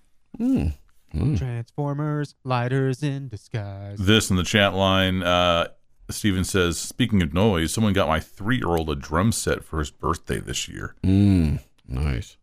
[1.14, 3.98] Transformers, lighters in disguise.
[4.00, 5.68] This in the chat line, uh,
[6.10, 9.80] Steven says, speaking of noise, someone got my three year old a drum set for
[9.80, 10.96] his birthday this year.
[11.04, 12.38] Mm, nice.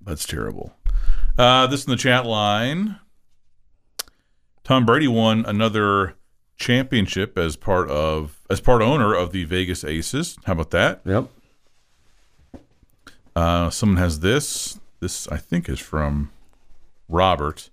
[0.00, 0.72] That's terrible.
[1.36, 2.98] Uh, this in the chat line.
[4.66, 6.16] Tom Brady won another
[6.56, 10.36] championship as part of as part owner of the Vegas Aces.
[10.44, 11.02] How about that?
[11.04, 11.28] Yep.
[13.36, 14.80] Uh, someone has this.
[14.98, 16.32] This I think is from
[17.08, 17.70] Robert.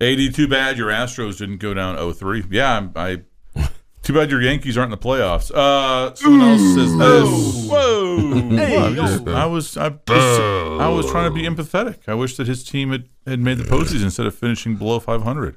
[0.00, 2.46] AD, too bad your Astros didn't go down 0-3.
[2.50, 3.22] Yeah, I.
[3.54, 3.68] I
[4.02, 5.50] too bad your Yankees aren't in the playoffs.
[5.54, 7.68] Uh, someone else says this.
[7.70, 8.16] Whoa!
[8.16, 12.08] Well, I'm just- I was I, just- I was trying to be empathetic.
[12.08, 15.56] I wish that his team had, had made the postseason instead of finishing below 500.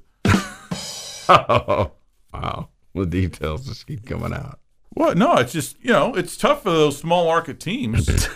[1.29, 1.91] Oh,
[2.33, 2.69] wow.
[2.95, 4.59] The details just keep coming out.
[4.91, 5.17] What?
[5.17, 8.07] No, it's just you know it's tough for those small market teams.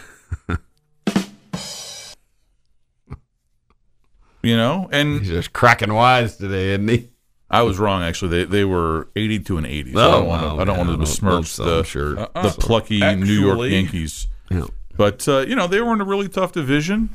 [4.43, 7.09] you know, and He's just cracking wise today, isn't he?
[7.49, 8.01] I was wrong.
[8.03, 9.93] Actually, they they were eighty to an eighty.
[9.93, 10.47] So I Oh, don't want to.
[10.49, 12.33] wow, I don't want to besmirch the them short.
[12.33, 14.27] the plucky New York Yankees.
[14.49, 14.65] Yeah.
[14.97, 17.09] But uh, you know they were in a really tough division.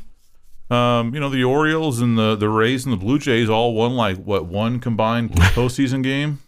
[0.70, 3.94] Um, you know the Orioles and the the Rays and the Blue Jays all won
[3.94, 6.40] like what one combined postseason game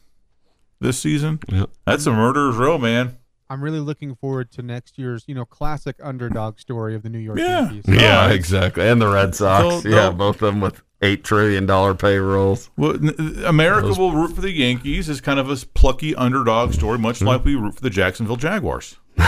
[0.81, 1.41] this season.
[1.49, 1.67] Yeah.
[1.87, 3.19] That's a murderer's row, man.
[3.51, 7.19] I'm really looking forward to next year's, you know, classic underdog story of the New
[7.19, 7.71] York Yeah.
[7.71, 7.85] Yankees.
[7.87, 8.89] Yeah, it's- exactly.
[8.89, 9.83] And the Red Sox.
[9.83, 12.71] They'll- yeah, they'll- both of them with eight trillion dollar payrolls.
[12.79, 16.99] Well, n- America will root for the Yankees as kind of a plucky underdog story,
[16.99, 18.97] much like we root for the Jacksonville Jaguars.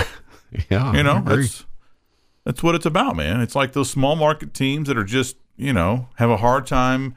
[0.70, 1.66] Yeah, You know, that's
[2.46, 3.42] that's what it's about, man.
[3.42, 7.14] It's like those small market teams that are just, you know, have a hard time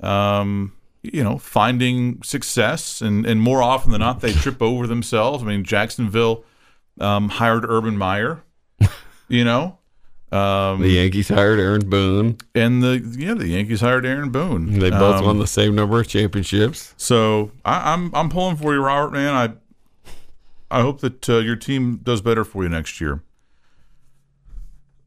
[0.00, 0.72] um,
[1.02, 5.42] you know, finding success and, and more often than not they trip over themselves.
[5.42, 6.44] I mean, Jacksonville
[7.00, 8.42] um, hired Urban Meyer,
[9.28, 9.78] you know.
[10.32, 12.38] Um, the Yankees hired Aaron Boone.
[12.54, 14.78] and the yeah, the Yankees hired Aaron Boone.
[14.78, 16.94] They both Um, won the same number of championships.
[16.96, 19.12] So I, I'm I'm pulling for you, Robert.
[19.12, 19.52] Man, I
[20.70, 23.22] I hope that uh, your team does better for you next year.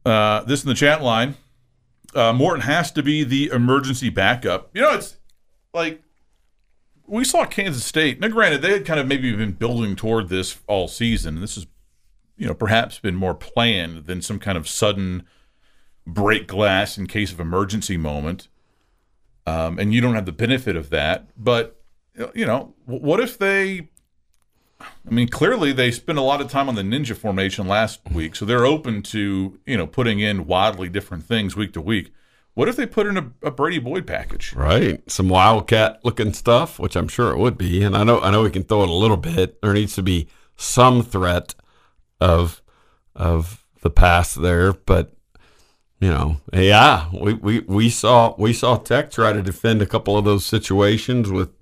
[0.06, 1.36] Uh, this in the chat line.
[2.14, 4.70] Uh, Morton has to be the emergency backup.
[4.74, 5.18] You know, it's
[5.74, 6.02] like
[7.08, 8.20] we saw Kansas State.
[8.20, 11.42] Now, granted, they had kind of maybe been building toward this all season.
[11.42, 11.68] This has,
[12.38, 15.24] you know, perhaps been more planned than some kind of sudden
[16.06, 18.48] break glass in case of emergency moment.
[19.48, 21.28] Um, and you don't have the benefit of that.
[21.38, 21.82] But
[22.34, 23.90] you know, what if they?
[24.80, 28.36] I mean, clearly they spent a lot of time on the ninja formation last week,
[28.36, 32.14] so they're open to you know putting in wildly different things week to week.
[32.54, 34.54] What if they put in a, a Brady Boyd package?
[34.54, 35.10] Right.
[35.12, 37.84] Some wildcat looking stuff, which I'm sure it would be.
[37.84, 39.62] And I know I know we can throw it a little bit.
[39.62, 41.56] There needs to be some threat
[42.20, 42.62] of
[43.16, 45.16] of the pass there, but
[46.00, 50.18] you know, yeah, we, we, we saw we saw Tech try to defend a couple
[50.18, 51.55] of those situations with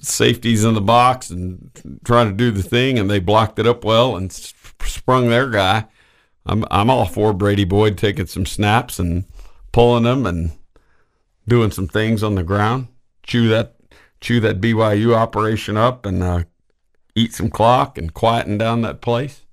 [0.00, 3.84] safeties in the box and trying to do the thing, and they blocked it up
[3.84, 5.86] well and sprung their guy.
[6.46, 9.24] I'm I'm all for Brady Boyd taking some snaps and
[9.72, 10.52] pulling them and
[11.46, 12.88] doing some things on the ground.
[13.22, 13.74] Chew that
[14.20, 16.44] chew that BYU operation up and uh,
[17.14, 19.44] eat some clock and quieten down that place.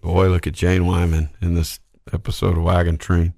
[0.00, 1.80] Boy, look at Jane Wyman in this
[2.12, 3.34] episode of Wagon Train.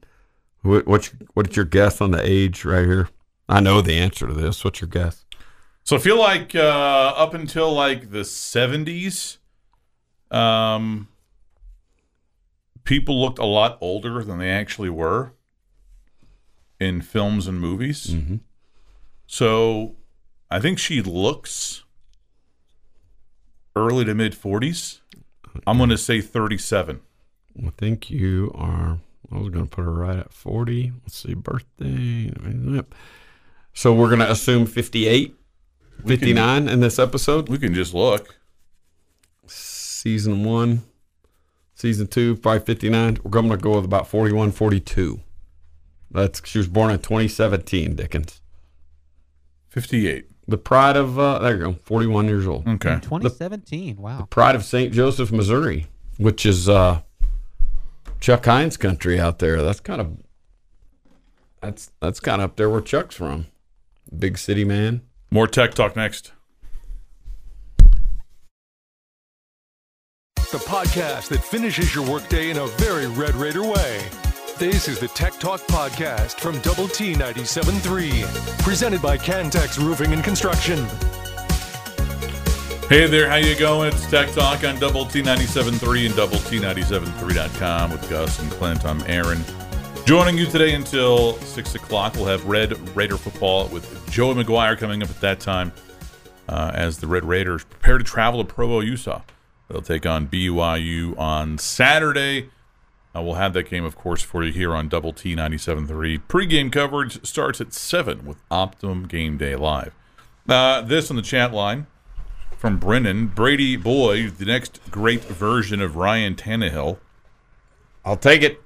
[0.63, 3.09] What, what's what's your guess on the age right here?
[3.49, 4.63] I know the answer to this.
[4.63, 5.25] What's your guess?
[5.91, 9.39] So I feel like uh, up until like the seventies,
[10.31, 11.09] um,
[12.85, 15.33] people looked a lot older than they actually were
[16.79, 18.07] in films and movies.
[18.07, 18.37] Mm-hmm.
[19.27, 19.97] So
[20.49, 21.83] I think she looks
[23.75, 25.01] early to mid forties.
[25.67, 27.01] I'm going to say thirty-seven.
[27.67, 29.01] I think you are.
[29.33, 30.93] I was going to put her right at 40.
[31.03, 32.31] Let's see, birthday.
[32.45, 32.95] Yep.
[33.73, 35.35] So we're going to assume 58,
[36.01, 37.49] 59 in this episode.
[37.49, 38.37] We can just look.
[39.47, 40.83] Season one,
[41.75, 43.19] season two, probably 59.
[43.23, 45.21] We're going to go with about 41, 42.
[46.11, 48.41] That's she was born in 2017, Dickens.
[49.69, 50.27] Fifty-eight.
[50.49, 52.67] The pride of uh, there you go, 41 years old.
[52.67, 52.95] Okay.
[52.95, 53.97] 2017.
[53.97, 54.27] Wow.
[54.29, 54.93] Pride of St.
[54.93, 55.87] Joseph, Missouri,
[56.19, 57.03] which is uh,
[58.19, 59.63] Chuck Hines country out there.
[59.63, 60.17] That's kind of
[61.61, 63.47] that's that's kind of up there where Chuck's from.
[64.17, 65.03] Big city man.
[65.31, 66.33] More tech talk next.
[70.37, 74.01] The podcast that finishes your workday in a very Red Raider way.
[74.59, 80.25] This is the Tech Talk Podcast from Double T 97.3, presented by Cantex Roofing and
[80.25, 80.85] Construction.
[82.89, 83.93] Hey there, how you going?
[83.93, 88.85] It's Tech Talk on Double T 97.3 and Double T 97.3.com with Gus and Clint.
[88.85, 89.45] I'm Aaron.
[90.11, 95.05] Joining you today until 6 o'clock, we'll have Red Raider football with Joey McGuire coming
[95.05, 95.71] up at that time
[96.49, 99.23] uh, as the Red Raiders prepare to travel to Provo, Utah.
[99.69, 102.51] They'll take on BYU on Saturday.
[103.15, 106.21] Uh, we'll have that game, of course, for you here on Double T 97.3.
[106.27, 109.95] Pre-game coverage starts at 7 with Optimum Game Day Live.
[110.49, 111.87] Uh, this on the chat line
[112.59, 113.29] from Brennan.
[113.29, 116.99] Brady Boyd, the next great version of Ryan Tannehill.
[118.05, 118.61] I'll take it.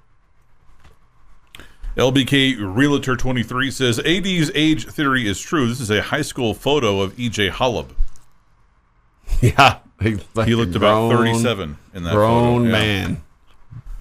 [1.96, 5.68] LBK Realtor 23 says AD's age theory is true.
[5.68, 7.90] This is a high school photo of EJ Holub.
[9.40, 12.64] Yeah, he, He looked about 37 in that grown photo.
[12.64, 12.72] Yeah.
[12.72, 13.22] man.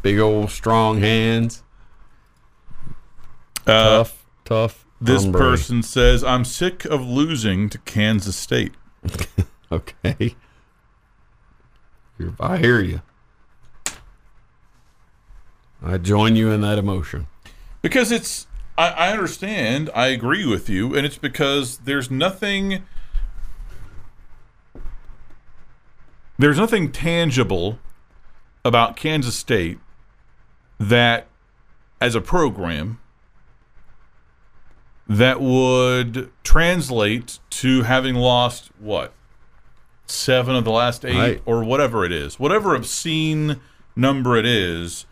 [0.01, 1.63] Big old strong hands.
[3.65, 4.86] Uh, Tough, tough.
[4.99, 5.39] this hombre.
[5.39, 8.73] person says, I'm sick of losing to Kansas State.
[9.71, 10.36] Okay.
[12.19, 13.01] You're- I hear you.
[15.82, 17.25] I join you in that emotion.
[17.84, 22.84] Because it's, I, I understand, I agree with you, and it's because there's nothing,
[26.39, 27.78] there's nothing tangible
[28.65, 29.80] about Kansas State
[30.80, 31.28] that,
[32.02, 33.00] as a program,
[35.08, 39.12] that would translate to having lost what
[40.06, 41.41] seven of the last eight Right.
[41.46, 43.60] or whatever it is, whatever obscene
[43.96, 45.06] number it is.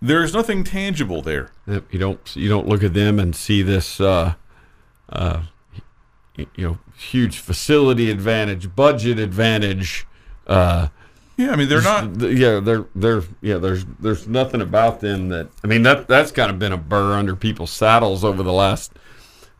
[0.00, 1.50] There's nothing tangible there.
[1.66, 4.34] You don't you don't look at them and see this uh,
[5.08, 5.42] uh,
[6.36, 10.06] you know huge facility advantage, budget advantage.
[10.46, 10.88] Uh,
[11.36, 12.20] Yeah, I mean they're not.
[12.20, 13.58] yeah, they're they're yeah.
[13.58, 17.14] There's there's nothing about them that I mean that that's kind of been a burr
[17.14, 18.92] under people's saddles over the last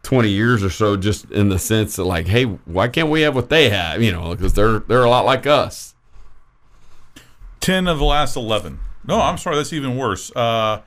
[0.04, 0.96] twenty years or so.
[0.96, 4.00] Just in the sense that like, hey, why can't we have what they have?
[4.02, 5.94] You know, because they're they're a lot like us.
[7.60, 8.78] 10 of the last 11.
[9.08, 10.30] No, I'm sorry, that's even worse.
[10.36, 10.82] Uh,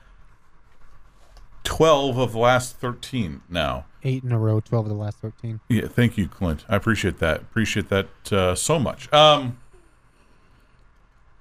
[1.64, 3.84] 12 of the last 13 now.
[4.04, 5.60] Eight in a row, 12 of the last 13.
[5.68, 6.64] Yeah, thank you, Clint.
[6.68, 7.40] I appreciate that.
[7.40, 9.12] Appreciate that uh, so much.
[9.12, 9.58] Um,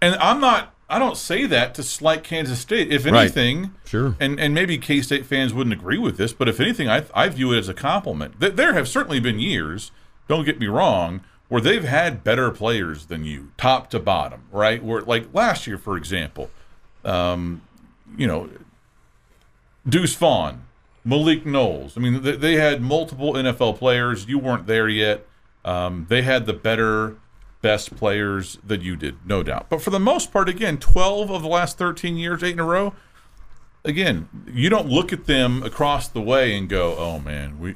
[0.01, 2.91] and I'm not, I don't say that to slight Kansas State.
[2.91, 3.15] If Right.
[3.21, 4.15] anything, Sure.
[4.19, 7.29] and, and maybe K State fans wouldn't agree with this, but if anything, I, I
[7.29, 8.39] view it as a compliment.
[8.39, 9.91] Th- There have certainly been years,
[10.27, 14.83] don't get me wrong, where they've had better players than you, top to bottom, right?
[14.83, 16.49] Where like last year, for example,
[17.05, 17.61] um,
[18.17, 18.49] you know,
[19.87, 20.63] Deuce Vaughn,
[21.03, 21.97] Malik Knowles.
[21.97, 24.27] I mean, they, they had multiple NFL players.
[24.27, 25.25] You weren't there yet.
[25.63, 27.17] Um, they had the better,
[27.61, 29.67] best players that you did, no doubt.
[29.69, 32.63] But for the most part, again, 12 of the last 13 years, eight in a
[32.63, 32.93] row,
[33.83, 37.75] again, you don't look at them across the way and go, "Oh man, we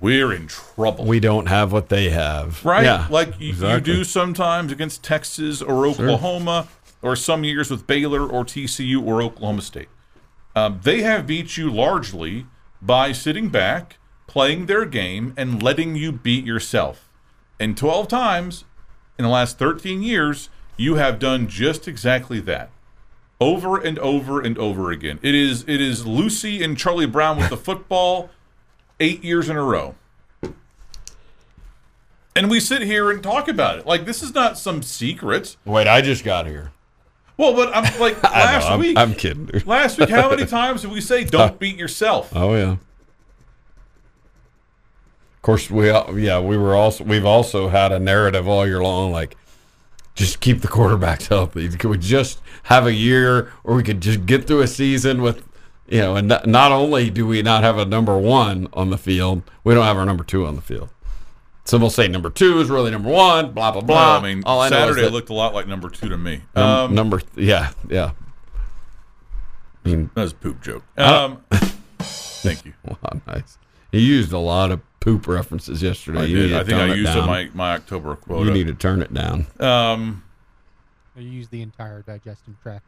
[0.00, 2.64] we're in trouble." We don't have what they have.
[2.64, 2.84] right?
[2.84, 3.06] Yeah.
[3.10, 3.92] like you, exactly.
[3.92, 6.68] you do sometimes against Texas or Oklahoma,
[7.02, 9.88] or some years with Baylor or TCU or Oklahoma State.
[10.56, 12.46] Um, they have beat you largely
[12.82, 17.08] by sitting back, playing their game, and letting you beat yourself.
[17.60, 18.64] And 12 times
[19.18, 22.70] in the last 13 years, you have done just exactly that.
[23.40, 25.18] over and over and over again.
[25.22, 28.30] It is it is Lucy and Charlie Brown with the football
[28.98, 29.94] eight years in a row.
[32.34, 33.86] And we sit here and talk about it.
[33.86, 35.56] Like this is not some secret.
[35.64, 36.72] Wait, I just got here.
[37.38, 38.98] Well, but I'm like I know, last I'm, week.
[38.98, 39.62] I'm kidding.
[39.64, 42.30] Last week, how many times did we say don't beat yourself?
[42.36, 42.72] Oh yeah.
[45.36, 49.12] Of course, we yeah we were also we've also had a narrative all year long
[49.12, 49.36] like
[50.14, 51.68] just keep the quarterbacks healthy.
[51.68, 55.44] Could we just have a year or we could just get through a season with
[55.88, 59.42] you know, and not only do we not have a number one on the field,
[59.64, 60.90] we don't have our number two on the field.
[61.68, 63.52] Some will say number two is really number one.
[63.52, 63.96] Blah blah blah.
[64.12, 66.08] Well, I mean, All I know is Saturday that looked a lot like number two
[66.08, 66.40] to me.
[66.56, 68.12] num- Um, number yeah yeah.
[69.84, 70.82] I mean, that was a poop joke.
[70.96, 71.42] Um,
[72.00, 72.72] thank you.
[72.84, 73.58] wow, nice.
[73.92, 76.20] You used a lot of poop references yesterday.
[76.20, 76.42] I You did.
[76.44, 77.26] need to I think I it used down.
[77.26, 78.46] my my October quote.
[78.46, 79.46] You need to turn it down.
[79.60, 80.22] um,
[81.16, 82.84] You use the entire digestive tract.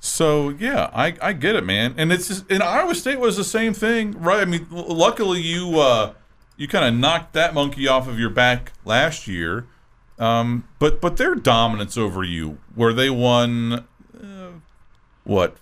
[0.00, 1.94] So yeah, I, I get it, man.
[1.96, 4.40] And it's just, and Iowa State was the same thing, right?
[4.40, 6.12] I mean, l- luckily you uh,
[6.56, 9.66] you kind of knocked that monkey off of your back last year.
[10.18, 13.84] Um, but but their dominance over you, where they won,
[14.22, 14.50] uh,
[15.24, 15.56] what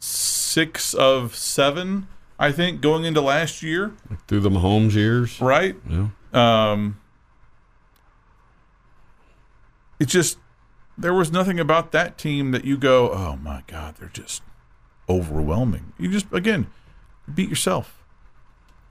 [0.00, 3.92] six of seven, I think, going into last year,
[4.26, 5.40] Through the Mahomes years.
[5.40, 5.76] right?
[5.88, 6.08] Yeah.
[6.32, 6.98] Um,
[10.00, 10.38] it just
[10.96, 14.42] there was nothing about that team that you go, oh my god, they're just
[15.08, 15.92] overwhelming.
[15.98, 16.66] You just again
[17.32, 18.02] beat yourself,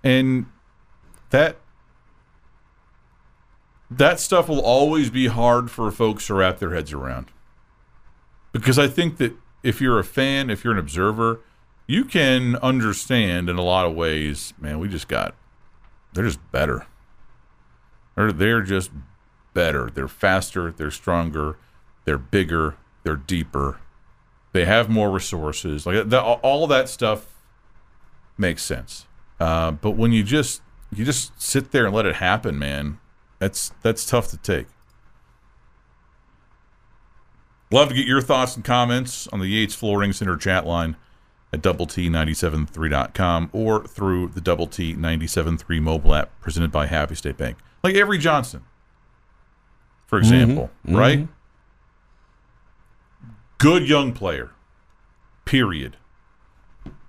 [0.04, 0.46] and
[1.30, 1.58] that
[3.90, 7.32] that stuff will always be hard for folks to wrap their heads around.
[8.52, 11.42] Because I think that if you're a fan, if you're an observer,
[11.88, 15.36] you can understand in a lot of ways, man, we just got
[16.14, 16.86] they're just better.
[18.16, 18.92] They're they're just
[19.54, 19.90] better.
[19.94, 20.72] They're faster.
[20.72, 21.58] They're stronger.
[22.06, 22.76] They're bigger.
[23.04, 23.80] They're deeper.
[24.52, 25.86] They have more resources.
[25.86, 27.36] Like that, all that stuff
[28.38, 29.06] makes sense.
[29.40, 30.62] Uh, but when you just
[30.94, 33.00] you just sit there and let it happen, man,
[33.40, 34.68] that's that's tough to take.
[37.70, 40.96] Love to get your thoughts and comments on the Yates Flooring Center chat line
[41.52, 47.38] at double T973.com or through the double T 973 mobile app presented by Happy State
[47.38, 47.58] Bank.
[47.84, 48.64] Like Avery Johnson,
[50.06, 50.34] for mm-hmm.
[50.34, 50.96] example, mm-hmm.
[50.96, 51.28] right?
[53.58, 54.52] Good young player,
[55.46, 55.98] period.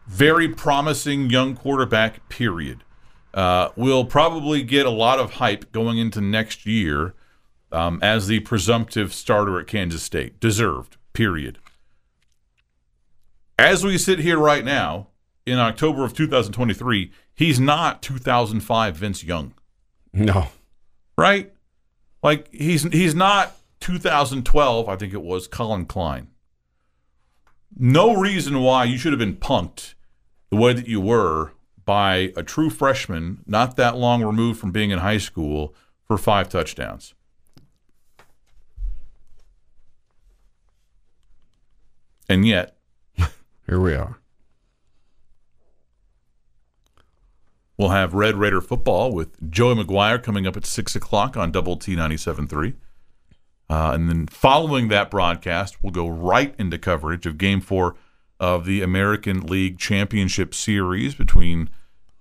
[0.07, 2.83] Very promising young quarterback, period.
[3.35, 7.14] Uh, will probably get a lot of hype going into next year
[7.71, 10.41] um, as the presumptive starter at Kansas State.
[10.41, 11.59] Deserved, period.
[13.59, 15.09] As we sit here right now,
[15.45, 19.53] in October of 2023, he's not 2005 Vince Young,
[20.12, 20.49] No.
[21.17, 21.53] right?
[22.23, 26.29] Like he's he's not 2012, I think it was Collin Klein.
[27.77, 29.95] No reason why you should have been punked
[30.51, 31.53] the way that you were
[31.88, 35.74] by a true freshman, not that long removed from being in high school,
[36.07, 37.14] for five touchdowns.
[42.29, 42.77] And yet,
[43.66, 44.18] Here we are.
[47.79, 51.77] We'll have Red Raider football with Joey McGuire coming up at 6 o'clock on Double
[51.77, 52.74] T 97.3.
[53.70, 57.94] Uh, and then following that broadcast, we'll go right into coverage of Game 4
[58.40, 61.70] of the American League Championship Series between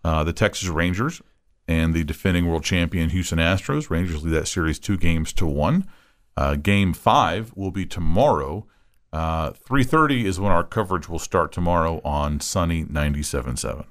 [0.04, 1.22] uh, the Texas Rangers
[1.68, 3.90] and the defending world champion Houston Astros.
[3.90, 5.88] Rangers lead that series two games to one.
[6.36, 8.66] Uh, game 5 will be tomorrow.
[9.12, 13.86] Uh, 3.30 is when our coverage will start tomorrow on Sunny 97.7.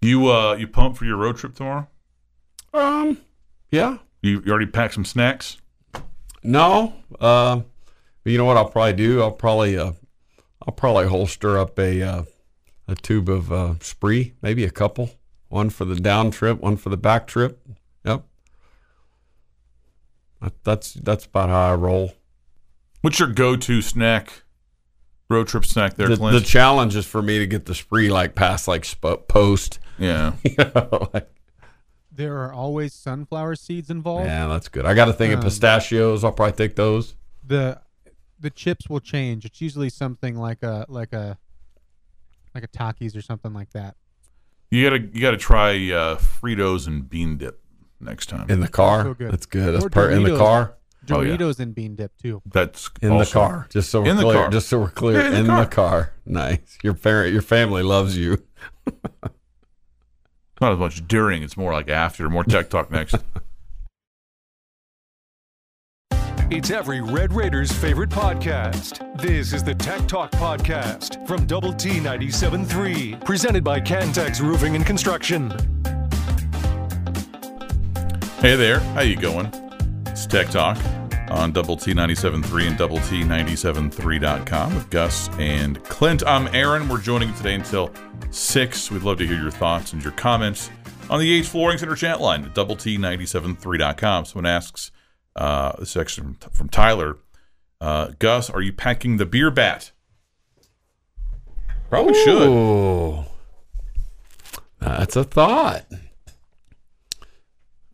[0.00, 1.86] You uh you pumped for your road trip tomorrow?
[2.74, 3.18] Um.
[3.70, 3.98] Yeah.
[4.20, 5.58] You, you already packed some snacks?
[6.42, 6.94] No.
[8.26, 9.20] Uh, you know what I'll probably do?
[9.22, 9.92] I'll probably uh,
[10.66, 12.22] I'll probably holster up a uh,
[12.88, 15.10] a tube of uh, spree, maybe a couple.
[15.48, 17.60] One for the down trip, one for the back trip.
[18.04, 18.24] Yep.
[20.64, 22.14] That's that's about how I roll.
[23.02, 24.42] What's your go-to snack?
[25.28, 26.38] Road trip snack there, The, Clint?
[26.38, 29.78] the challenge is for me to get the spree like past like sp- post.
[29.98, 30.32] yeah.
[30.44, 31.28] You know, like,
[32.10, 34.26] There are always sunflower seeds involved.
[34.26, 34.84] yeah, that's good.
[34.84, 36.22] I got to think of Um, pistachios.
[36.24, 37.14] I'll probably take those.
[37.46, 37.80] The
[38.42, 39.44] the chips will change.
[39.44, 41.38] It's usually something like a like a
[42.54, 43.96] like a Takis or something like that.
[44.70, 47.60] You gotta you gotta try uh, Fritos and bean dip
[48.00, 48.50] next time.
[48.50, 49.02] In the car.
[49.04, 49.32] so good.
[49.32, 49.74] That's good.
[49.74, 50.38] That's Or per in the Doritos.
[50.38, 50.74] car.
[51.10, 51.36] Oh, yeah.
[51.36, 52.42] Doritos and bean dip too.
[52.46, 53.66] That's In also- the car.
[53.70, 54.50] Just so we're In the car.
[54.50, 55.20] Just so we're clear.
[55.20, 55.60] Yeah, in the in car.
[55.64, 56.12] the car.
[56.26, 56.78] Nice.
[56.82, 58.42] Your parent your family loves you.
[60.60, 62.30] Not as much during; it's more like after.
[62.30, 63.16] More tech talk next.
[66.50, 69.18] It's every Red Raiders favorite podcast.
[69.20, 74.84] This is the Tech Talk Podcast from Double T 97.3, presented by Cantex Roofing and
[74.84, 75.50] Construction.
[78.40, 79.46] Hey there, how you going?
[80.06, 80.76] It's Tech Talk
[81.30, 86.22] on Double T 97.3 and Double T 97.3.com with Gus and Clint.
[86.26, 86.88] I'm Aaron.
[86.88, 87.90] We're joining you today until
[88.30, 88.90] 6.
[88.90, 90.70] We'd love to hear your thoughts and your comments
[91.08, 94.26] on the Yates Flooring Center chat line at Double T 97.3.com.
[94.26, 94.90] Someone asks,
[95.36, 97.18] uh, this is actually from, from Tyler,
[97.80, 99.90] uh, Gus, are you packing the beer bat?
[101.90, 103.24] Probably should.
[104.80, 105.84] That's a thought.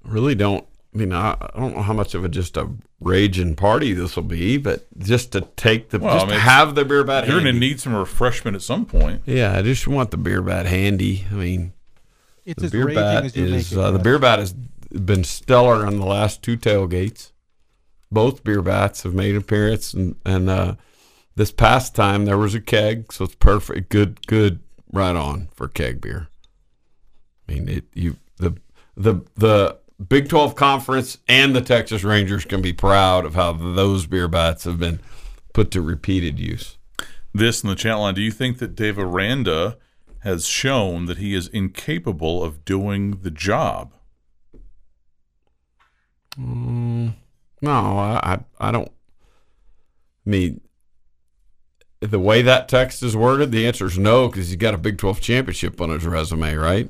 [0.05, 0.65] Really don't.
[0.95, 2.69] I mean, I, I don't know how much of a just a
[3.01, 6.75] raging party this will be, but just to take the Well, just I mean, have
[6.75, 7.27] the beer bat.
[7.29, 9.23] You're going to need some refreshment at some point.
[9.27, 11.27] Yeah, I just want the beer bat handy.
[11.31, 11.73] I mean,
[12.47, 13.79] It's the as beer raging bat as you is make it.
[13.85, 14.55] uh, the beer bat has
[14.91, 17.33] been stellar on the last two tailgates.
[18.11, 20.75] Both beer bats have made an appearance, and and uh,
[21.37, 23.91] this past time there was a keg, so it's perfect.
[23.91, 24.61] Good, good,
[24.93, 26.29] right on for keg beer.
[27.49, 28.57] I mean, it you the
[28.97, 29.79] the the
[30.09, 34.65] Big Twelve Conference and the Texas Rangers can be proud of how those beer bats
[34.65, 35.01] have been
[35.53, 36.79] put to repeated use.
[37.35, 38.15] this in the chat line.
[38.15, 39.77] Do you think that Dave Aranda
[40.21, 43.93] has shown that he is incapable of doing the job?
[46.39, 47.15] Mm,
[47.63, 48.21] no, I,
[48.61, 48.89] I I don't.
[50.27, 50.61] I mean,
[52.01, 54.99] the way that text is worded, the answer is no because he's got a Big
[54.99, 56.89] Twelve championship on his resume, right?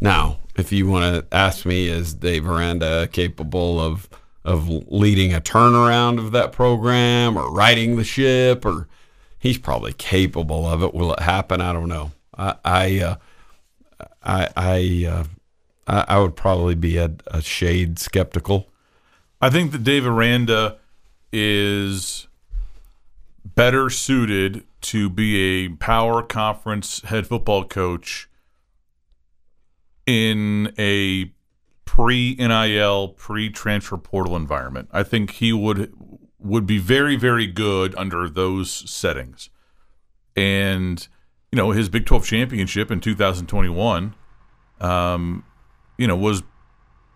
[0.00, 4.08] Now, if you want to ask me, is Dave Aranda capable of
[4.44, 8.88] of leading a turnaround of that program or righting the ship, or
[9.38, 10.92] he's probably capable of it?
[10.92, 11.60] Will it happen?
[11.60, 12.10] I don't know.
[12.36, 13.14] I I uh,
[14.24, 15.24] I I, uh,
[15.86, 18.68] I I would probably be a, a shade skeptical.
[19.40, 20.78] I think that Dave Aranda
[21.32, 22.28] is
[23.44, 28.28] better suited to be a power conference head football coach
[30.06, 31.32] in a
[31.84, 34.88] pre NIL, pre transfer portal environment.
[34.92, 35.92] I think he would
[36.38, 39.50] would be very, very good under those settings.
[40.34, 41.06] And
[41.50, 44.14] you know, his Big Twelve championship in 2021,
[44.80, 45.44] um,
[45.96, 46.42] you know, was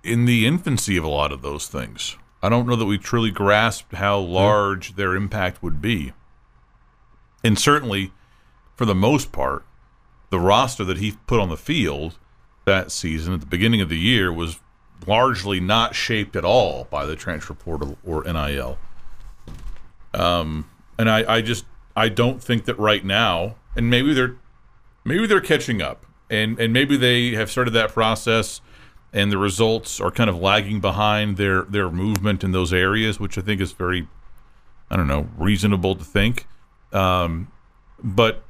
[0.02, 2.16] in the infancy of a lot of those things.
[2.42, 6.12] I don't know that we truly grasped how large their impact would be.
[7.42, 8.12] And certainly,
[8.76, 9.64] for the most part,
[10.30, 12.18] the roster that he put on the field
[12.64, 14.60] that season at the beginning of the year was
[15.06, 18.78] largely not shaped at all by the transfer portal or NIL.
[20.14, 20.68] Um,
[20.98, 21.64] and I, I just
[21.94, 24.36] I don't think that right now, and maybe they're
[25.04, 28.60] maybe they're catching up, and and maybe they have started that process,
[29.12, 33.38] and the results are kind of lagging behind their their movement in those areas, which
[33.38, 34.08] I think is very,
[34.90, 36.46] I don't know, reasonable to think.
[36.92, 37.50] Um,
[38.02, 38.44] but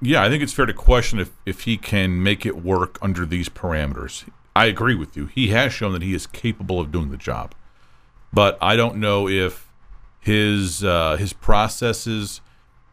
[0.00, 3.26] yeah, I think it's fair to question if if he can make it work under
[3.26, 4.28] these parameters.
[4.54, 5.26] I agree with you.
[5.26, 7.54] He has shown that he is capable of doing the job,
[8.32, 9.68] but I don't know if
[10.20, 12.40] his uh, his processes,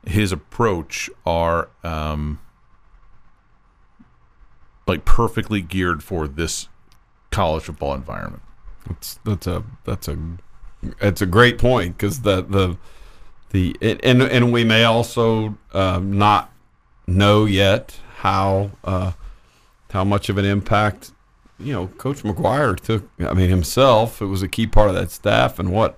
[0.06, 2.40] his approach are um,
[4.88, 6.68] like perfectly geared for this
[7.32, 8.44] college football environment.
[8.88, 10.18] That's that's a that's a
[11.02, 12.78] it's a great point because the the
[13.52, 16.52] the and and we may also um, not
[17.08, 19.14] know yet how uh,
[19.92, 21.12] how much of an impact
[21.60, 23.08] you know Coach McGuire took.
[23.20, 25.98] I mean himself, it was a key part of that staff, and what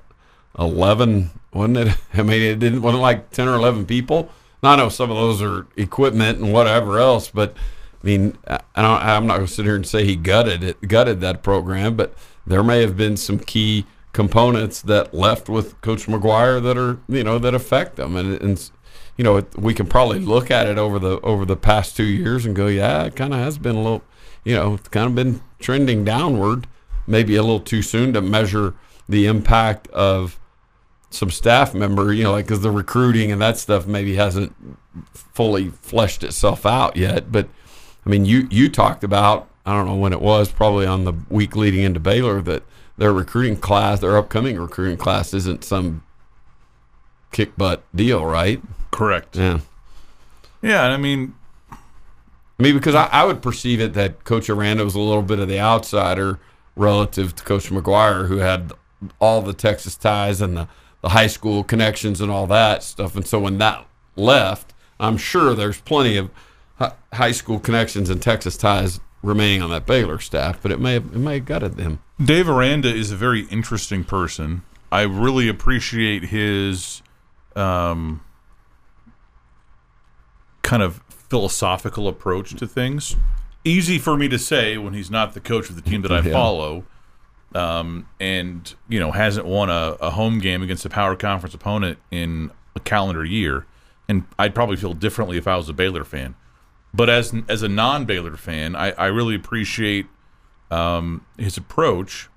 [0.57, 1.97] eleven wasn't it?
[2.13, 4.29] I mean it didn't wasn't like ten or eleven people.
[4.63, 7.55] Now, I know some of those are equipment and whatever else, but
[8.03, 11.21] I mean, I I'm not going to sit here and say he gutted it, gutted
[11.21, 12.13] that program, but
[12.45, 17.23] there may have been some key components that left with Coach McGuire that are, you
[17.23, 18.71] know, that affect them, and, and
[19.17, 22.45] you know, we can probably look at it over the over the past two years
[22.45, 24.03] and go, yeah, it kind of has been a little,
[24.43, 26.67] you know, it's kind of been trending downward.
[27.07, 28.75] Maybe a little too soon to measure
[29.07, 30.39] the impact of
[31.09, 34.53] some staff member, you know, like because the recruiting and that stuff maybe hasn't
[35.13, 37.31] fully fleshed itself out yet.
[37.31, 37.47] But
[38.07, 41.13] I mean, you you talked about I don't know when it was, probably on the
[41.29, 42.63] week leading into Baylor that
[42.97, 46.03] their recruiting class, their upcoming recruiting class, isn't some
[47.33, 48.61] kick butt deal, right?
[48.91, 49.35] Correct.
[49.35, 49.59] Yeah.
[50.61, 51.35] Yeah, and I mean,
[51.69, 51.75] I
[52.63, 55.49] mean, because I, I would perceive it that Coach Aranda was a little bit of
[55.49, 56.39] the outsider
[56.77, 58.71] relative to Coach McGuire, who had
[59.19, 60.69] all the Texas ties and the,
[61.01, 63.17] the high school connections and all that stuff.
[63.17, 63.85] And so when that
[64.15, 66.31] left, I'm sure there's plenty of
[67.13, 71.05] high school connections and Texas ties remaining on that Baylor staff, but it may have,
[71.07, 71.99] it may have gutted them.
[72.23, 74.61] Dave Aranda is a very interesting person
[74.91, 77.01] I really appreciate his
[77.57, 78.21] um,
[80.63, 83.15] kind of philosophical approach to things.
[83.65, 86.21] Easy for me to say when he's not the coach of the team that I
[86.25, 86.31] Yeah.
[86.31, 86.85] follow,
[87.53, 91.99] um, and you know hasn't won a, a home game against a power conference opponent
[92.11, 93.65] in a calendar year.
[94.07, 96.35] And I'd probably feel differently if I was a Baylor fan.
[96.97, 100.07] But as as a non Baylor fan, I, I really appreciate
[100.71, 102.27] um, his approach.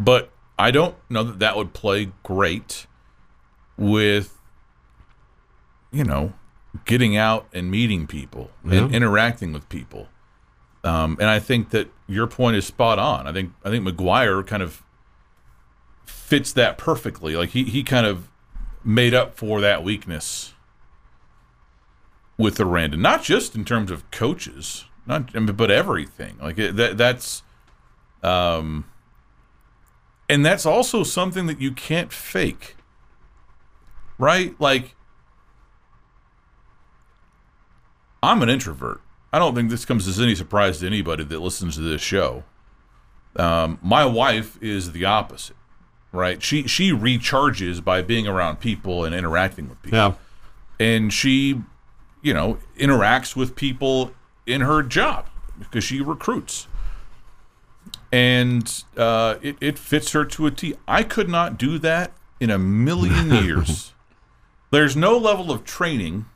[0.00, 2.86] But I don't know that that would play great
[3.76, 4.38] with,
[5.92, 6.32] you know,
[6.86, 10.08] getting out and meeting people and interacting with people.
[10.82, 13.26] Um, and I think that your point is spot on.
[13.26, 14.82] I think I think McGuire kind of
[16.06, 17.36] fits that perfectly.
[17.36, 18.30] Like he he kind of
[18.82, 20.54] made up for that weakness
[22.38, 26.36] with Aranda, not just in terms of coaches, not I mean, but everything.
[26.40, 27.42] Like that that's
[28.22, 28.84] um
[30.28, 32.76] and that's also something that you can't fake.
[34.18, 34.54] Right?
[34.60, 34.94] Like
[38.22, 39.00] I'm an introvert.
[39.32, 42.44] I don't think this comes as any surprise to anybody that listens to this show.
[43.36, 45.56] Um, my wife is the opposite,
[46.10, 46.42] right?
[46.42, 50.12] She she recharges by being around people and interacting with people Yeah.
[50.80, 51.60] and she,
[52.26, 54.12] you know, interacts with people
[54.46, 55.26] in her job
[55.60, 56.66] because she recruits,
[58.12, 60.74] and uh, it it fits her to a T.
[60.88, 63.92] I could not do that in a million years.
[64.72, 66.26] There's no level of training,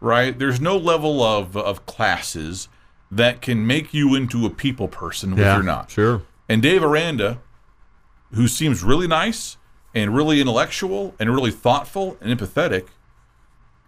[0.00, 0.38] right?
[0.38, 2.68] There's no level of of classes
[3.10, 5.54] that can make you into a people person when Yeah.
[5.54, 5.90] you're not.
[5.90, 6.22] Sure.
[6.48, 7.38] And Dave Aranda,
[8.34, 9.56] who seems really nice
[9.94, 12.88] and really intellectual and really thoughtful and empathetic,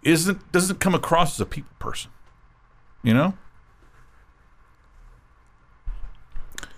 [0.07, 2.11] isn't doesn't come across as a people person.
[3.03, 3.33] You know?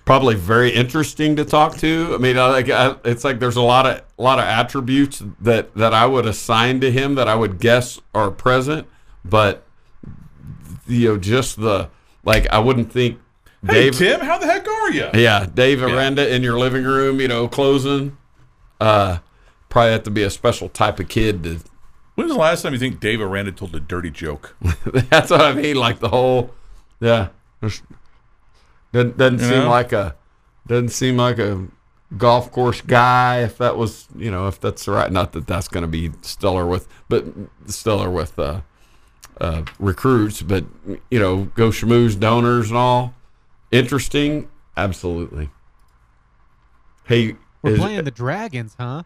[0.10, 2.16] probably very interesting to talk to.
[2.16, 5.22] I mean, I, like I, it's like there's a lot of a lot of attributes
[5.42, 8.88] that that I would assign to him that I would guess are present,
[9.24, 9.64] but
[10.88, 11.92] you know, just the
[12.24, 13.20] like I wouldn't think
[13.64, 13.98] Hey Dave.
[13.98, 15.10] Tim, how the heck are you?
[15.14, 18.18] Yeah, Dave Aranda in your living room, you know, closing.
[18.80, 19.20] Uh,
[19.70, 21.60] probably have to be a special type of kid to.
[22.20, 24.58] When was the last time you think Dave Aranda told a dirty joke?
[25.10, 25.78] That's what I mean.
[25.78, 26.54] Like the whole,
[27.00, 27.30] yeah.
[27.62, 29.70] Doesn't doesn't seem know?
[29.70, 30.18] like a
[30.68, 31.66] doesn't seem like a
[32.18, 33.44] golf course guy.
[33.44, 35.10] If that was, you know, if that's the right.
[35.10, 37.24] Not that that's going to be stellar with, but
[37.68, 38.64] stellar with uh,
[39.40, 40.42] uh, recruits.
[40.42, 40.66] But
[41.10, 43.14] you know, go schmooze donors and all.
[43.72, 45.52] Interesting, absolutely.
[47.06, 49.04] Hey, We're is- playing the Dragons, huh?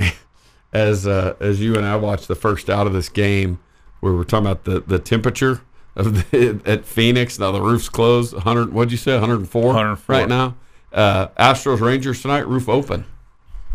[0.72, 3.58] as uh, as you and I watched the first out of this game,
[4.00, 5.62] where we're talking about the, the temperature
[5.96, 7.38] of the, at Phoenix.
[7.38, 8.34] Now the roof's closed.
[8.34, 8.72] 100.
[8.72, 9.12] What'd you say?
[9.12, 9.62] 104.
[9.66, 10.14] 104.
[10.16, 10.56] right now.
[10.92, 12.46] Uh, Astros Rangers tonight.
[12.46, 13.04] Roof open.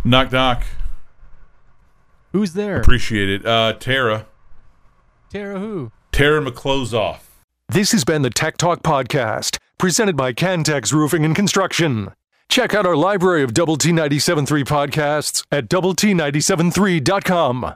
[0.04, 0.64] knock knock.
[2.32, 2.82] Who's there?
[2.82, 3.46] Appreciate it.
[3.46, 4.26] Uh, Tara.
[5.30, 5.92] Tara who?
[6.12, 7.30] Tara McClose off.
[7.70, 12.12] This has been the Tech Talk Podcast, presented by Cantex Roofing and Construction.
[12.50, 17.76] Check out our library of Double T 97.3 podcasts at Double T 97.3.com.